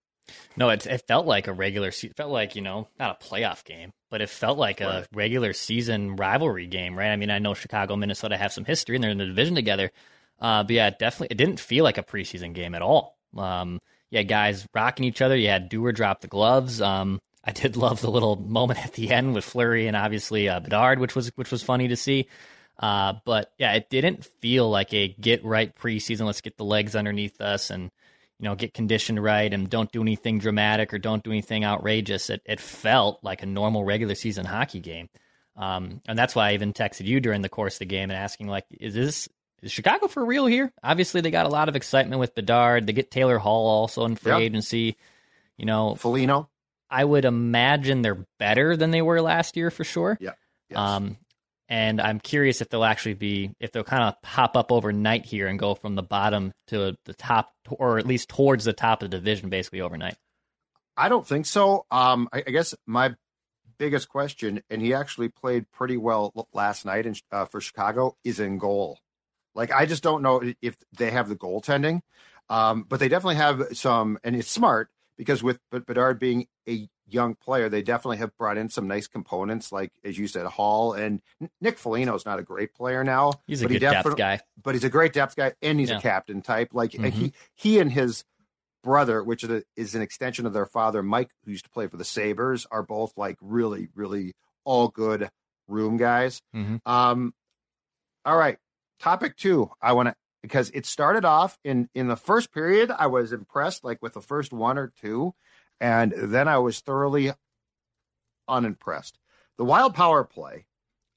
No, 0.55 0.69
it 0.69 0.85
it 0.85 1.07
felt 1.07 1.25
like 1.25 1.47
a 1.47 1.53
regular 1.53 1.91
season. 1.91 2.11
It 2.11 2.17
felt 2.17 2.31
like 2.31 2.55
you 2.55 2.61
know 2.61 2.87
not 2.99 3.19
a 3.21 3.25
playoff 3.25 3.63
game, 3.63 3.91
but 4.09 4.21
it 4.21 4.29
felt 4.29 4.57
like 4.57 4.81
a 4.81 5.05
regular 5.13 5.53
season 5.53 6.15
rivalry 6.15 6.67
game, 6.67 6.97
right? 6.97 7.11
I 7.11 7.15
mean, 7.15 7.29
I 7.31 7.39
know 7.39 7.53
Chicago, 7.53 7.95
Minnesota 7.95 8.37
have 8.37 8.53
some 8.53 8.65
history, 8.65 8.95
and 8.95 9.03
they're 9.03 9.11
in 9.11 9.17
the 9.17 9.25
division 9.25 9.55
together. 9.55 9.91
Uh, 10.39 10.63
but 10.63 10.71
yeah, 10.71 10.87
it 10.87 10.99
definitely, 10.99 11.27
it 11.31 11.37
didn't 11.37 11.59
feel 11.59 11.83
like 11.83 11.97
a 11.97 12.03
preseason 12.03 12.53
game 12.53 12.73
at 12.73 12.81
all. 12.81 13.17
Um, 13.37 13.79
yeah, 14.09 14.23
guys 14.23 14.67
rocking 14.73 15.05
each 15.05 15.21
other. 15.21 15.35
You 15.35 15.47
had 15.47 15.69
Dewar 15.69 15.91
drop 15.91 16.21
the 16.21 16.27
gloves. 16.27 16.81
Um, 16.81 17.21
I 17.43 17.51
did 17.51 17.75
love 17.77 18.01
the 18.01 18.11
little 18.11 18.35
moment 18.35 18.83
at 18.83 18.93
the 18.93 19.11
end 19.11 19.33
with 19.33 19.45
Fleury 19.45 19.87
and 19.87 19.95
obviously 19.95 20.49
uh, 20.49 20.59
Bedard, 20.59 20.99
which 20.99 21.15
was 21.15 21.29
which 21.35 21.51
was 21.51 21.63
funny 21.63 21.87
to 21.89 21.95
see. 21.95 22.27
Uh, 22.79 23.13
but 23.25 23.53
yeah, 23.59 23.73
it 23.73 23.89
didn't 23.89 24.25
feel 24.41 24.69
like 24.69 24.93
a 24.93 25.07
get 25.07 25.45
right 25.45 25.75
preseason. 25.75 26.25
Let's 26.25 26.41
get 26.41 26.57
the 26.57 26.65
legs 26.65 26.95
underneath 26.95 27.39
us 27.39 27.69
and 27.69 27.91
you 28.41 28.49
know 28.49 28.55
get 28.55 28.73
conditioned 28.73 29.23
right 29.23 29.53
and 29.53 29.69
don't 29.69 29.91
do 29.91 30.01
anything 30.01 30.39
dramatic 30.39 30.93
or 30.93 30.97
don't 30.97 31.23
do 31.23 31.29
anything 31.31 31.63
outrageous. 31.63 32.29
It 32.31 32.41
it 32.45 32.59
felt 32.59 33.19
like 33.23 33.43
a 33.43 33.45
normal 33.45 33.83
regular 33.85 34.15
season 34.15 34.45
hockey 34.45 34.79
game, 34.79 35.07
um, 35.55 36.01
and 36.07 36.17
that's 36.17 36.33
why 36.35 36.49
I 36.49 36.53
even 36.55 36.73
texted 36.73 37.05
you 37.05 37.19
during 37.21 37.41
the 37.43 37.49
course 37.49 37.75
of 37.75 37.79
the 37.79 37.85
game 37.85 38.09
and 38.09 38.17
asking 38.19 38.47
like, 38.47 38.65
is 38.79 38.93
this 38.95 39.29
is 39.61 39.71
Chicago 39.71 40.07
for 40.07 40.25
real 40.25 40.47
here? 40.47 40.73
Obviously, 40.83 41.21
they 41.21 41.29
got 41.31 41.45
a 41.45 41.49
lot 41.49 41.69
of 41.69 41.75
excitement 41.75 42.19
with 42.19 42.33
Bedard. 42.33 42.87
They 42.87 42.93
get 42.93 43.11
Taylor 43.11 43.37
Hall 43.37 43.67
also 43.69 44.05
in 44.05 44.15
free 44.15 44.31
Yep. 44.31 44.41
agency. 44.41 44.97
You 45.57 45.67
know, 45.67 45.93
Foligno, 45.93 46.49
I 46.89 47.05
would 47.05 47.25
imagine 47.25 48.01
they're 48.01 48.25
better 48.39 48.75
than 48.75 48.89
they 48.89 49.03
were 49.03 49.21
last 49.21 49.55
year 49.55 49.69
for 49.69 49.83
sure. 49.83 50.17
Yeah. 50.19 50.31
Yes. 50.69 50.79
Um, 50.79 51.17
and 51.71 52.01
I'm 52.01 52.19
curious 52.19 52.59
if 52.59 52.67
they'll 52.67 52.83
actually 52.83 53.13
be 53.13 53.55
if 53.61 53.71
they'll 53.71 53.85
kind 53.85 54.03
of 54.03 54.21
pop 54.21 54.57
up 54.57 54.73
overnight 54.73 55.25
here 55.25 55.47
and 55.47 55.57
go 55.57 55.73
from 55.73 55.95
the 55.95 56.03
bottom 56.03 56.51
to 56.67 56.97
the 57.05 57.13
top, 57.13 57.53
or 57.69 57.97
at 57.97 58.05
least 58.05 58.27
towards 58.27 58.65
the 58.65 58.73
top 58.73 59.01
of 59.01 59.09
the 59.09 59.17
division, 59.17 59.49
basically 59.49 59.79
overnight. 59.79 60.17
I 60.97 61.07
don't 61.07 61.25
think 61.25 61.45
so. 61.45 61.85
Um, 61.89 62.27
I, 62.33 62.43
I 62.45 62.51
guess 62.51 62.75
my 62.85 63.15
biggest 63.77 64.09
question, 64.09 64.61
and 64.69 64.81
he 64.81 64.93
actually 64.93 65.29
played 65.29 65.71
pretty 65.71 65.95
well 65.95 66.33
last 66.53 66.85
night 66.85 67.05
in, 67.05 67.15
uh, 67.31 67.45
for 67.45 67.61
Chicago, 67.61 68.17
is 68.25 68.41
in 68.41 68.57
goal. 68.57 68.99
Like 69.55 69.71
I 69.71 69.85
just 69.85 70.03
don't 70.03 70.21
know 70.21 70.43
if 70.61 70.75
they 70.97 71.09
have 71.09 71.29
the 71.29 71.37
goaltending, 71.37 72.01
um, 72.49 72.85
but 72.87 72.99
they 72.99 73.07
definitely 73.07 73.35
have 73.35 73.77
some, 73.77 74.19
and 74.25 74.35
it's 74.35 74.51
smart 74.51 74.89
because 75.17 75.41
with 75.41 75.57
Bed- 75.71 75.85
Bedard 75.85 76.19
being 76.19 76.47
a 76.67 76.89
young 77.07 77.35
player, 77.35 77.67
they 77.69 77.81
definitely 77.81 78.17
have 78.17 78.35
brought 78.37 78.57
in 78.57 78.69
some 78.69 78.87
nice 78.87 79.07
components, 79.07 79.71
like 79.71 79.91
as 80.03 80.17
you 80.17 80.27
said, 80.27 80.45
Hall 80.45 80.93
and 80.93 81.21
Nick 81.59 81.77
Foligno 81.77 82.15
is 82.15 82.25
not 82.25 82.39
a 82.39 82.43
great 82.43 82.73
player 82.73 83.03
now. 83.03 83.33
He's 83.47 83.61
a 83.61 83.65
but 83.65 83.71
he 83.71 83.79
good 83.79 83.91
depth 83.91 84.15
guy. 84.17 84.39
but 84.61 84.75
he's 84.75 84.83
a 84.83 84.89
great 84.89 85.13
depth 85.13 85.35
guy 85.35 85.53
and 85.61 85.79
he's 85.79 85.89
Yeah. 85.89 85.97
a 85.97 86.01
captain 86.01 86.41
type. 86.41 86.69
Like 86.73 86.91
Mhm. 86.91 87.11
he 87.11 87.33
he 87.55 87.79
and 87.79 87.91
his 87.91 88.23
brother, 88.83 89.23
which 89.23 89.43
is, 89.43 89.63
is 89.75 89.93
an 89.95 90.01
extension 90.01 90.45
of 90.45 90.53
their 90.53 90.65
father, 90.65 91.03
Mike, 91.03 91.29
who 91.45 91.51
used 91.51 91.65
to 91.65 91.69
play 91.69 91.87
for 91.87 91.97
the 91.97 92.03
Sabres, 92.05 92.65
are 92.71 92.81
both 92.83 93.15
like 93.17 93.37
really, 93.41 93.89
really 93.93 94.33
all 94.63 94.87
good 94.87 95.29
room 95.67 95.97
guys. 95.97 96.41
Mhm. 96.55 96.79
Um, 96.85 97.33
all 98.25 98.37
right, 98.37 98.57
topic 98.99 99.35
two. 99.37 99.69
I 99.81 99.93
want 99.93 100.09
to 100.09 100.15
because 100.41 100.71
it 100.73 100.85
started 100.87 101.23
off 101.25 101.57
in 101.63 101.89
in 101.93 102.07
the 102.07 102.15
first 102.15 102.51
period. 102.51 102.89
I 102.89 103.07
was 103.07 103.31
impressed, 103.33 103.83
like 103.83 104.01
with 104.01 104.13
the 104.13 104.21
first 104.21 104.51
one 104.51 104.77
or 104.77 104.91
two, 105.01 105.33
and 105.81 106.13
then 106.15 106.47
I 106.47 106.59
was 106.59 106.79
thoroughly 106.79 107.31
unimpressed. 108.47 109.17
The 109.57 109.65
wild 109.65 109.95
power 109.95 110.23
play, 110.23 110.67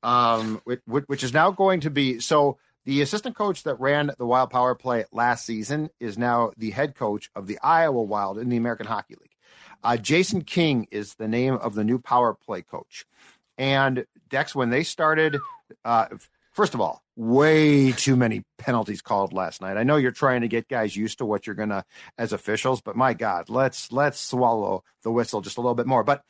um, 0.02 0.60
which, 0.64 0.80
which 1.06 1.22
is 1.22 1.32
now 1.32 1.52
going 1.52 1.80
to 1.80 1.90
be 1.90 2.18
so. 2.18 2.58
The 2.86 3.00
assistant 3.00 3.34
coach 3.34 3.62
that 3.62 3.80
ran 3.80 4.10
the 4.18 4.26
Wild 4.26 4.50
Power 4.50 4.74
Play 4.74 5.06
last 5.10 5.46
season 5.46 5.88
is 6.00 6.18
now 6.18 6.52
the 6.58 6.70
head 6.70 6.94
coach 6.94 7.30
of 7.34 7.46
the 7.46 7.58
Iowa 7.62 8.02
Wild 8.02 8.36
in 8.36 8.50
the 8.50 8.58
American 8.58 8.86
Hockey 8.86 9.14
League. 9.14 9.34
Uh, 9.82 9.96
Jason 9.96 10.42
King 10.42 10.86
is 10.90 11.14
the 11.14 11.26
name 11.26 11.54
of 11.54 11.74
the 11.74 11.82
new 11.82 11.98
power 11.98 12.34
play 12.34 12.60
coach. 12.60 13.06
And 13.56 14.04
Dex, 14.28 14.54
when 14.54 14.68
they 14.68 14.82
started, 14.82 15.38
uh, 15.82 16.08
first 16.54 16.72
of 16.74 16.80
all, 16.80 17.02
way 17.16 17.92
too 17.92 18.16
many 18.16 18.42
penalties 18.58 19.02
called 19.02 19.32
last 19.32 19.60
night. 19.60 19.76
I 19.76 19.82
know 19.82 19.96
you're 19.96 20.10
trying 20.12 20.40
to 20.40 20.48
get 20.48 20.68
guys 20.68 20.96
used 20.96 21.18
to 21.18 21.26
what 21.26 21.46
you're 21.46 21.54
gonna 21.54 21.84
as 22.16 22.32
officials, 22.32 22.80
but 22.80 22.96
my 22.96 23.12
God, 23.12 23.50
let's 23.50 23.92
let's 23.92 24.18
swallow 24.18 24.82
the 25.02 25.12
whistle 25.12 25.42
just 25.42 25.58
a 25.58 25.60
little 25.60 25.74
bit 25.74 25.86
more. 25.86 26.04
But 26.04 26.22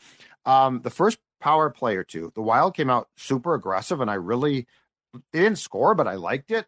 um, 0.44 0.80
the 0.82 0.90
first 0.90 1.18
power 1.40 1.70
play 1.70 1.96
or 1.96 2.04
two, 2.04 2.32
the 2.34 2.42
Wild 2.42 2.74
came 2.74 2.90
out 2.90 3.08
super 3.16 3.54
aggressive, 3.54 4.00
and 4.00 4.10
I 4.10 4.14
really 4.14 4.66
they 5.32 5.40
didn't 5.40 5.58
score, 5.58 5.94
but 5.94 6.08
I 6.08 6.14
liked 6.14 6.50
it. 6.50 6.66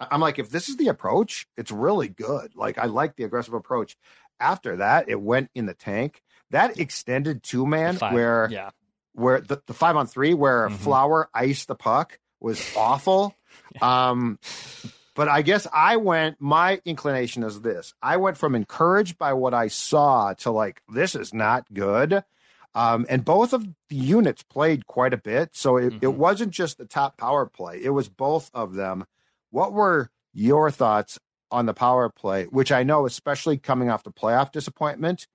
I'm 0.00 0.20
like, 0.20 0.38
if 0.38 0.50
this 0.50 0.68
is 0.68 0.76
the 0.76 0.88
approach, 0.88 1.46
it's 1.56 1.70
really 1.70 2.08
good. 2.08 2.56
Like 2.56 2.78
I 2.78 2.86
like 2.86 3.16
the 3.16 3.24
aggressive 3.24 3.54
approach. 3.54 3.96
After 4.40 4.76
that, 4.76 5.08
it 5.08 5.20
went 5.20 5.50
in 5.54 5.66
the 5.66 5.74
tank. 5.74 6.22
That 6.50 6.78
extended 6.80 7.42
two 7.42 7.66
man 7.66 7.96
where 7.96 8.48
yeah. 8.50 8.70
where 9.12 9.40
the, 9.40 9.62
the 9.66 9.74
five 9.74 9.96
on 9.96 10.06
three 10.06 10.34
where 10.34 10.68
Mhm. 10.68 10.76
Flower 10.76 11.28
iced 11.32 11.68
the 11.68 11.74
puck 11.76 12.18
was 12.42 12.60
awful. 12.76 13.34
Um 13.80 14.38
but 15.14 15.28
I 15.28 15.42
guess 15.42 15.66
I 15.72 15.96
went 15.96 16.40
my 16.40 16.80
inclination 16.84 17.42
is 17.42 17.60
this. 17.60 17.94
I 18.02 18.16
went 18.18 18.36
from 18.36 18.54
encouraged 18.54 19.16
by 19.18 19.32
what 19.34 19.54
I 19.54 19.68
saw 19.68 20.34
to 20.34 20.50
like 20.50 20.82
this 20.92 21.14
is 21.14 21.32
not 21.32 21.72
good. 21.72 22.22
Um, 22.74 23.04
and 23.10 23.22
both 23.24 23.52
of 23.52 23.66
the 23.90 23.96
units 23.96 24.42
played 24.42 24.86
quite 24.86 25.12
a 25.12 25.18
bit. 25.18 25.50
So 25.52 25.76
it, 25.76 25.92
it 25.94 26.00
Mhm. 26.00 26.14
wasn't 26.16 26.52
just 26.52 26.78
the 26.78 26.86
top 26.86 27.18
power 27.18 27.44
play, 27.46 27.78
it 27.82 27.90
was 27.90 28.08
both 28.08 28.50
of 28.54 28.74
them. 28.74 29.04
What 29.50 29.72
were 29.74 30.10
your 30.32 30.70
thoughts 30.70 31.18
on 31.50 31.66
the 31.66 31.74
power 31.74 32.08
play, 32.08 32.44
which 32.44 32.72
I 32.72 32.82
know, 32.82 33.04
especially 33.06 33.58
coming 33.58 33.90
off 33.90 34.02
the 34.04 34.10
playoff 34.12 34.52
disappointment, 34.52 35.26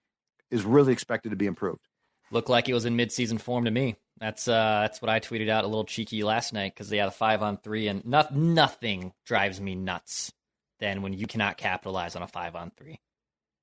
is 0.49 0.63
really 0.65 0.93
expected 0.93 1.29
to 1.29 1.35
be 1.35 1.45
improved? 1.45 1.87
Looked 2.31 2.49
like 2.49 2.67
it 2.67 2.73
was 2.73 2.85
in 2.85 2.97
midseason 2.97 3.39
form 3.39 3.65
to 3.65 3.71
me. 3.71 3.95
That's 4.19 4.47
uh, 4.47 4.79
that's 4.81 5.01
what 5.01 5.09
I 5.09 5.19
tweeted 5.19 5.49
out 5.49 5.63
a 5.63 5.67
little 5.67 5.85
cheeky 5.85 6.23
last 6.23 6.53
night 6.53 6.73
because 6.73 6.89
they 6.89 6.97
had 6.97 7.07
a 7.07 7.11
five 7.11 7.43
on 7.43 7.57
three, 7.57 7.87
and 7.87 8.03
not, 8.05 8.35
nothing 8.35 9.13
drives 9.25 9.61
me 9.61 9.75
nuts 9.75 10.31
than 10.79 11.01
when 11.01 11.13
you 11.13 11.27
cannot 11.27 11.57
capitalize 11.57 12.15
on 12.15 12.23
a 12.23 12.27
five 12.27 12.55
on 12.55 12.71
three. 12.77 12.99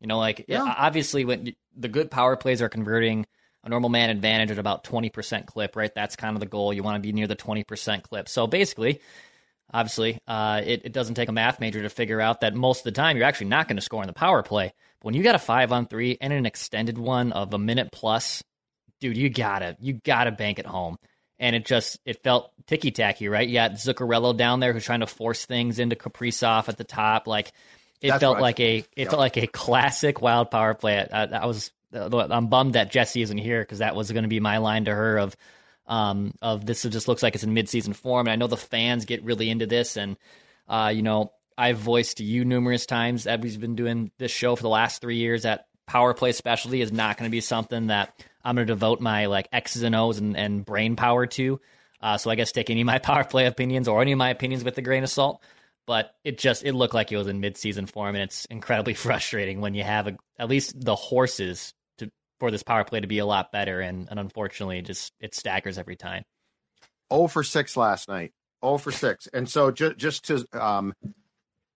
You 0.00 0.06
know, 0.06 0.18
like 0.18 0.44
Yeah. 0.48 0.62
obviously 0.78 1.24
when 1.24 1.54
the 1.76 1.88
good 1.88 2.10
power 2.10 2.36
plays 2.36 2.62
are 2.62 2.68
converting 2.68 3.26
a 3.64 3.68
normal 3.68 3.88
man 3.88 4.10
advantage 4.10 4.50
at 4.50 4.58
about 4.58 4.84
twenty 4.84 5.10
percent 5.10 5.46
clip, 5.46 5.74
right? 5.74 5.92
That's 5.94 6.16
kind 6.16 6.36
of 6.36 6.40
the 6.40 6.46
goal. 6.46 6.72
You 6.72 6.82
want 6.82 6.96
to 7.02 7.06
be 7.06 7.12
near 7.12 7.26
the 7.26 7.34
twenty 7.34 7.64
percent 7.64 8.02
clip. 8.04 8.28
So 8.28 8.46
basically, 8.46 9.00
obviously, 9.72 10.18
uh, 10.28 10.60
it, 10.64 10.82
it 10.84 10.92
doesn't 10.92 11.14
take 11.14 11.28
a 11.28 11.32
math 11.32 11.58
major 11.60 11.82
to 11.82 11.88
figure 11.88 12.20
out 12.20 12.42
that 12.42 12.54
most 12.54 12.80
of 12.80 12.84
the 12.84 12.92
time 12.92 13.16
you're 13.16 13.26
actually 13.26 13.48
not 13.48 13.66
going 13.66 13.76
to 13.76 13.82
score 13.82 14.02
in 14.02 14.06
the 14.06 14.12
power 14.12 14.42
play. 14.42 14.72
But 15.00 15.06
when 15.06 15.14
you 15.14 15.22
got 15.22 15.34
a 15.34 15.40
five 15.40 15.72
on 15.72 15.86
three 15.86 16.18
and 16.20 16.32
an 16.32 16.46
extended 16.46 16.98
one 16.98 17.32
of 17.32 17.54
a 17.54 17.58
minute 17.58 17.90
plus, 17.90 18.42
dude, 19.04 19.18
you 19.18 19.28
gotta 19.28 19.76
you 19.80 19.92
gotta 19.92 20.32
bank 20.32 20.58
it 20.58 20.64
home. 20.64 20.96
And 21.38 21.54
it 21.54 21.66
just 21.66 21.98
it 22.06 22.22
felt 22.22 22.52
ticky 22.66 22.90
tacky, 22.90 23.28
right? 23.28 23.46
You 23.46 23.52
got 23.54 23.72
Zuccarello 23.72 24.34
down 24.34 24.60
there 24.60 24.72
who's 24.72 24.84
trying 24.84 25.00
to 25.00 25.06
force 25.06 25.44
things 25.44 25.78
into 25.78 25.94
Kaprizov 25.94 26.68
at 26.70 26.78
the 26.78 26.84
top. 26.84 27.26
Like 27.26 27.52
it 28.00 28.08
That's 28.12 28.20
felt 28.20 28.40
like 28.40 28.60
a 28.60 28.78
it 28.78 28.86
Yep. 28.96 29.10
felt 29.10 29.20
like 29.20 29.36
a 29.36 29.46
classic 29.46 30.22
wild 30.22 30.50
power 30.50 30.72
play. 30.72 31.06
I, 31.12 31.24
I 31.24 31.46
was 31.46 31.70
I'm 31.92 32.46
bummed 32.46 32.72
that 32.76 32.90
Jesse 32.90 33.20
isn't 33.20 33.36
here 33.36 33.60
because 33.60 33.80
that 33.80 33.94
was 33.94 34.10
going 34.10 34.22
to 34.22 34.28
be 34.28 34.40
my 34.40 34.56
line 34.58 34.86
to 34.86 34.94
her 34.94 35.18
of 35.18 35.36
um 35.86 36.32
of 36.40 36.64
this 36.64 36.82
just 36.84 37.06
looks 37.06 37.22
like 37.22 37.34
it's 37.34 37.44
in 37.44 37.54
midseason 37.54 37.94
form. 37.94 38.26
And 38.26 38.32
I 38.32 38.36
know 38.36 38.46
the 38.46 38.56
fans 38.56 39.04
get 39.04 39.22
really 39.22 39.50
into 39.50 39.66
this, 39.66 39.98
and 39.98 40.16
uh 40.66 40.92
you 40.94 41.02
know 41.02 41.32
I've 41.58 41.78
voiced 41.78 42.16
to 42.18 42.24
you 42.24 42.46
numerous 42.46 42.86
times 42.86 43.24
that 43.24 43.42
we've 43.42 43.60
been 43.60 43.76
doing 43.76 44.12
this 44.18 44.32
show 44.32 44.56
for 44.56 44.62
the 44.62 44.68
last 44.70 45.02
three 45.02 45.16
years 45.16 45.42
that 45.42 45.66
power 45.86 46.14
play 46.14 46.32
specialty 46.32 46.80
is 46.80 46.92
not 46.92 47.16
going 47.16 47.28
to 47.28 47.32
be 47.32 47.40
something 47.40 47.88
that 47.88 48.14
I'm 48.44 48.56
going 48.56 48.66
to 48.66 48.72
devote 48.72 49.00
my 49.00 49.26
like 49.26 49.48
X's 49.52 49.82
and 49.82 49.94
O's 49.94 50.18
and, 50.18 50.36
and 50.36 50.64
brain 50.64 50.96
power 50.96 51.26
to. 51.26 51.60
Uh, 52.00 52.18
so 52.18 52.30
I 52.30 52.34
guess 52.34 52.52
take 52.52 52.70
any 52.70 52.82
of 52.82 52.86
my 52.86 52.98
power 53.00 53.24
play 53.24 53.46
opinions 53.46 53.88
or 53.88 54.02
any 54.02 54.12
of 54.12 54.18
my 54.18 54.30
opinions 54.30 54.64
with 54.64 54.76
a 54.78 54.82
grain 54.82 55.04
of 55.04 55.10
salt. 55.10 55.42
But 55.86 56.14
it 56.24 56.38
just 56.38 56.64
it 56.64 56.72
looked 56.72 56.94
like 56.94 57.12
it 57.12 57.16
was 57.16 57.26
in 57.26 57.42
midseason 57.42 57.88
form, 57.88 58.14
and 58.14 58.24
it's 58.24 58.46
incredibly 58.46 58.94
frustrating 58.94 59.60
when 59.60 59.74
you 59.74 59.84
have 59.84 60.06
a, 60.06 60.16
at 60.38 60.48
least 60.48 60.80
the 60.80 60.94
horses 60.94 61.74
to 61.98 62.10
for 62.40 62.50
this 62.50 62.62
power 62.62 62.84
play 62.84 63.00
to 63.00 63.06
be 63.06 63.18
a 63.18 63.26
lot 63.26 63.52
better, 63.52 63.80
and, 63.80 64.08
and 64.10 64.18
unfortunately, 64.18 64.80
just 64.80 65.12
it 65.20 65.34
staggers 65.34 65.76
every 65.76 65.96
time. 65.96 66.24
0 67.12 67.28
for 67.28 67.42
6 67.42 67.76
last 67.76 68.08
night. 68.08 68.32
0 68.64 68.78
for 68.78 68.90
6. 68.90 69.28
And 69.32 69.48
so 69.48 69.70
ju- 69.70 69.94
just 69.94 70.24
to 70.26 70.46
um, 70.52 70.94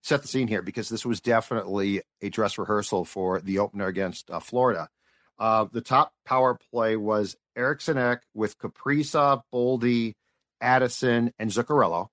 set 0.01 0.21
the 0.21 0.27
scene 0.27 0.47
here, 0.47 0.61
because 0.61 0.89
this 0.89 1.05
was 1.05 1.21
definitely 1.21 2.01
a 2.21 2.29
dress 2.29 2.57
rehearsal 2.57 3.05
for 3.05 3.41
the 3.41 3.59
opener 3.59 3.87
against 3.87 4.31
uh, 4.31 4.39
Florida. 4.39 4.89
Uh, 5.37 5.65
the 5.71 5.81
top 5.81 6.13
power 6.25 6.57
play 6.71 6.95
was 6.95 7.35
Eriksson 7.55 7.97
Ek 7.97 8.21
with 8.33 8.57
Kaprizov, 8.57 9.41
Boldy, 9.53 10.15
Addison, 10.61 11.33
and 11.39 11.49
Zuccarello. 11.49 12.07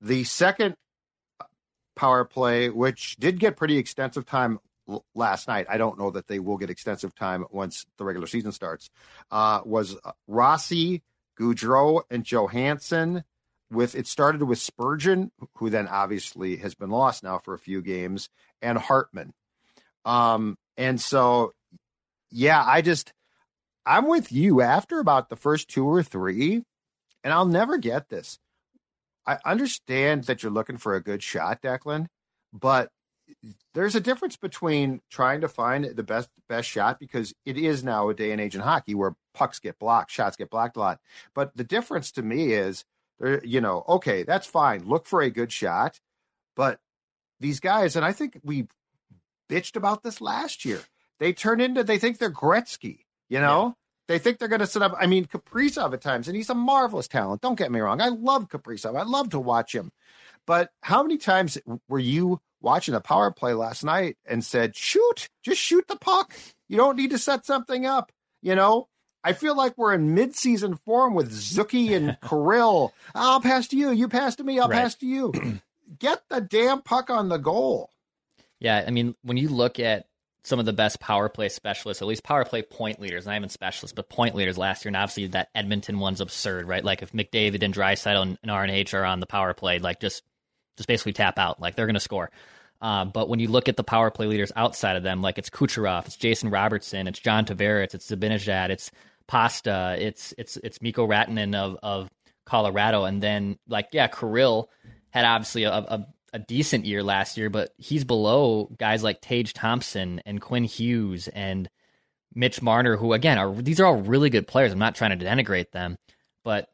The 0.00 0.24
second 0.24 0.74
power 1.96 2.24
play, 2.24 2.68
which 2.68 3.16
did 3.16 3.38
get 3.38 3.56
pretty 3.56 3.78
extensive 3.78 4.26
time 4.26 4.58
l- 4.88 5.04
last 5.14 5.48
night, 5.48 5.66
I 5.68 5.78
don't 5.78 5.98
know 5.98 6.10
that 6.10 6.26
they 6.26 6.38
will 6.38 6.56
get 6.56 6.70
extensive 6.70 7.14
time 7.14 7.44
once 7.50 7.86
the 7.98 8.04
regular 8.04 8.26
season 8.26 8.52
starts, 8.52 8.90
uh, 9.30 9.60
was 9.64 9.96
uh, 10.04 10.12
Rossi, 10.26 11.02
Gaudreau, 11.38 12.02
and 12.10 12.24
Johansson. 12.24 13.24
With 13.72 13.94
it 13.94 14.06
started 14.06 14.42
with 14.42 14.58
Spurgeon, 14.58 15.32
who 15.56 15.70
then 15.70 15.88
obviously 15.88 16.56
has 16.56 16.74
been 16.74 16.90
lost 16.90 17.22
now 17.22 17.38
for 17.38 17.54
a 17.54 17.58
few 17.58 17.80
games, 17.80 18.28
and 18.60 18.76
Hartman. 18.76 19.32
Um, 20.04 20.56
and 20.76 21.00
so, 21.00 21.52
yeah, 22.30 22.62
I 22.64 22.82
just 22.82 23.12
I'm 23.86 24.08
with 24.08 24.30
you 24.30 24.60
after 24.60 25.00
about 25.00 25.28
the 25.28 25.36
first 25.36 25.68
two 25.68 25.86
or 25.86 26.02
three, 26.02 26.62
and 27.24 27.32
I'll 27.32 27.46
never 27.46 27.78
get 27.78 28.08
this. 28.08 28.38
I 29.26 29.38
understand 29.44 30.24
that 30.24 30.42
you're 30.42 30.52
looking 30.52 30.76
for 30.76 30.94
a 30.94 31.02
good 31.02 31.22
shot, 31.22 31.62
Declan, 31.62 32.06
but 32.52 32.90
there's 33.74 33.94
a 33.94 34.00
difference 34.00 34.36
between 34.36 35.00
trying 35.10 35.40
to 35.40 35.48
find 35.48 35.84
the 35.84 36.02
best 36.02 36.28
best 36.48 36.68
shot 36.68 36.98
because 37.00 37.32
it 37.46 37.56
is 37.56 37.82
now 37.82 38.08
a 38.08 38.14
day 38.14 38.32
and 38.32 38.40
age 38.40 38.54
in 38.54 38.60
hockey 38.60 38.94
where 38.94 39.14
pucks 39.34 39.58
get 39.58 39.78
blocked, 39.78 40.10
shots 40.10 40.36
get 40.36 40.50
blocked 40.50 40.76
a 40.76 40.80
lot. 40.80 41.00
But 41.34 41.56
the 41.56 41.64
difference 41.64 42.12
to 42.12 42.22
me 42.22 42.52
is 42.52 42.84
Uh, 43.22 43.40
you 43.42 43.60
know, 43.60 43.84
okay, 43.88 44.22
that's 44.24 44.46
fine. 44.46 44.84
Look 44.84 45.06
for 45.06 45.20
a 45.20 45.30
good 45.30 45.52
shot, 45.52 46.00
but 46.56 46.80
these 47.40 47.60
guys, 47.60 47.96
and 47.96 48.04
I 48.04 48.12
think 48.12 48.38
we 48.42 48.66
bitched 49.50 49.76
about 49.76 50.02
this 50.02 50.20
last 50.20 50.64
year. 50.64 50.80
They 51.20 51.32
turn 51.32 51.60
into 51.60 51.84
they 51.84 51.98
think 51.98 52.18
they're 52.18 52.30
Gretzky, 52.30 53.00
you 53.28 53.40
know. 53.40 53.76
They 54.08 54.18
think 54.18 54.38
they're 54.38 54.48
going 54.48 54.60
to 54.60 54.66
set 54.66 54.82
up. 54.82 54.94
I 54.98 55.06
mean, 55.06 55.26
Kaprizov 55.26 55.94
at 55.94 56.00
times, 56.00 56.26
and 56.26 56.36
he's 56.36 56.50
a 56.50 56.54
marvelous 56.54 57.06
talent. 57.06 57.40
Don't 57.40 57.58
get 57.58 57.70
me 57.70 57.80
wrong. 57.80 58.00
I 58.00 58.08
love 58.08 58.48
Kaprizov. 58.48 58.98
I 58.98 59.04
love 59.04 59.30
to 59.30 59.38
watch 59.38 59.74
him. 59.74 59.92
But 60.46 60.70
how 60.82 61.02
many 61.02 61.18
times 61.18 61.56
were 61.88 62.00
you 62.00 62.40
watching 62.60 62.94
the 62.94 63.00
power 63.00 63.30
play 63.30 63.54
last 63.54 63.84
night 63.84 64.16
and 64.26 64.44
said, 64.44 64.76
shoot, 64.76 65.28
just 65.44 65.60
shoot 65.60 65.86
the 65.86 65.96
puck? 65.96 66.34
You 66.68 66.76
don't 66.76 66.96
need 66.96 67.10
to 67.10 67.18
set 67.18 67.46
something 67.46 67.86
up. 67.86 68.10
You 68.42 68.56
know, 68.56 68.88
I 69.24 69.32
feel 69.34 69.56
like 69.56 69.76
we're 69.78 69.94
in 69.94 70.14
mid-season 70.14 70.76
form 70.84 71.14
with 71.14 71.30
Zuki 71.32 71.96
and 71.96 72.16
Kirill. 72.28 72.92
I'll 73.14 73.40
pass 73.40 73.68
to 73.68 73.76
you. 73.76 73.90
You 73.90 74.08
pass 74.08 74.36
to 74.36 74.44
me. 74.44 74.58
I'll 74.58 74.68
Right. 74.68 74.82
pass 74.82 74.94
to 74.96 75.06
you. 75.06 75.32
Get 75.98 76.22
the 76.28 76.40
damn 76.40 76.82
puck 76.82 77.10
on 77.10 77.28
the 77.28 77.36
goal. 77.38 77.90
Yeah, 78.58 78.84
I 78.86 78.90
mean, 78.90 79.14
when 79.22 79.36
you 79.36 79.48
look 79.48 79.78
at 79.80 80.06
some 80.44 80.58
of 80.58 80.66
the 80.66 80.72
best 80.72 80.98
power 80.98 81.28
play 81.28 81.48
specialists, 81.48 82.02
at 82.02 82.08
least 82.08 82.24
power 82.24 82.44
play 82.44 82.62
point 82.62 83.00
leaders, 83.00 83.26
not 83.26 83.36
even 83.36 83.48
specialists, 83.48 83.94
but 83.94 84.08
point 84.08 84.34
leaders 84.34 84.58
last 84.58 84.84
year, 84.84 84.88
and 84.90 84.96
obviously 84.96 85.28
that 85.28 85.50
Edmonton 85.54 86.00
one's 86.00 86.20
absurd, 86.20 86.66
right? 86.66 86.84
Like 86.84 87.02
if 87.02 87.12
McDavid 87.12 87.62
and 87.62 87.72
Draisaitl 87.72 88.22
and, 88.22 88.38
and 88.42 88.50
RNH 88.50 88.94
are 88.94 89.04
on 89.04 89.20
the 89.20 89.26
power 89.26 89.54
play, 89.54 89.78
like 89.78 90.00
just 90.00 90.22
just 90.76 90.88
basically 90.88 91.12
tap 91.12 91.38
out, 91.38 91.60
like 91.60 91.76
they're 91.76 91.86
going 91.86 91.94
to 91.94 92.00
score. 92.00 92.30
Um, 92.80 93.10
but 93.10 93.28
when 93.28 93.38
you 93.38 93.46
look 93.48 93.68
at 93.68 93.76
the 93.76 93.84
power 93.84 94.10
play 94.10 94.26
leaders 94.26 94.50
outside 94.56 94.96
of 94.96 95.02
them, 95.04 95.22
like 95.22 95.38
it's 95.38 95.50
Kucherov, 95.50 96.06
it's 96.06 96.16
Jason 96.16 96.50
Robertson, 96.50 97.06
it's 97.06 97.20
John 97.20 97.44
Tavares, 97.44 97.94
it's 97.94 98.10
Zibanejad, 98.10 98.70
it's 98.70 98.90
Pasta, 99.32 99.96
it's 99.98 100.34
it's 100.36 100.58
it's 100.58 100.82
Mikko 100.82 101.06
Rantanen 101.06 101.54
of 101.54 101.78
of 101.82 102.10
Colorado, 102.44 103.04
and 103.04 103.22
then 103.22 103.58
like 103.66 103.88
yeah, 103.92 104.06
Kirill 104.06 104.68
had 105.08 105.24
obviously 105.24 105.62
a, 105.64 105.72
a 105.72 106.06
a 106.34 106.38
decent 106.38 106.84
year 106.84 107.02
last 107.02 107.38
year, 107.38 107.48
but 107.48 107.70
he's 107.78 108.04
below 108.04 108.70
guys 108.76 109.02
like 109.02 109.22
Tage 109.22 109.54
Thompson 109.54 110.20
and 110.26 110.38
Quinn 110.38 110.64
Hughes 110.64 111.28
and 111.28 111.70
Mitch 112.34 112.60
Marner, 112.60 112.98
who 112.98 113.14
again 113.14 113.38
are 113.38 113.54
these 113.54 113.80
are 113.80 113.86
all 113.86 114.02
really 114.02 114.28
good 114.28 114.46
players. 114.46 114.70
I'm 114.70 114.78
not 114.78 114.96
trying 114.96 115.18
to 115.18 115.24
denigrate 115.24 115.70
them, 115.70 115.96
but 116.44 116.68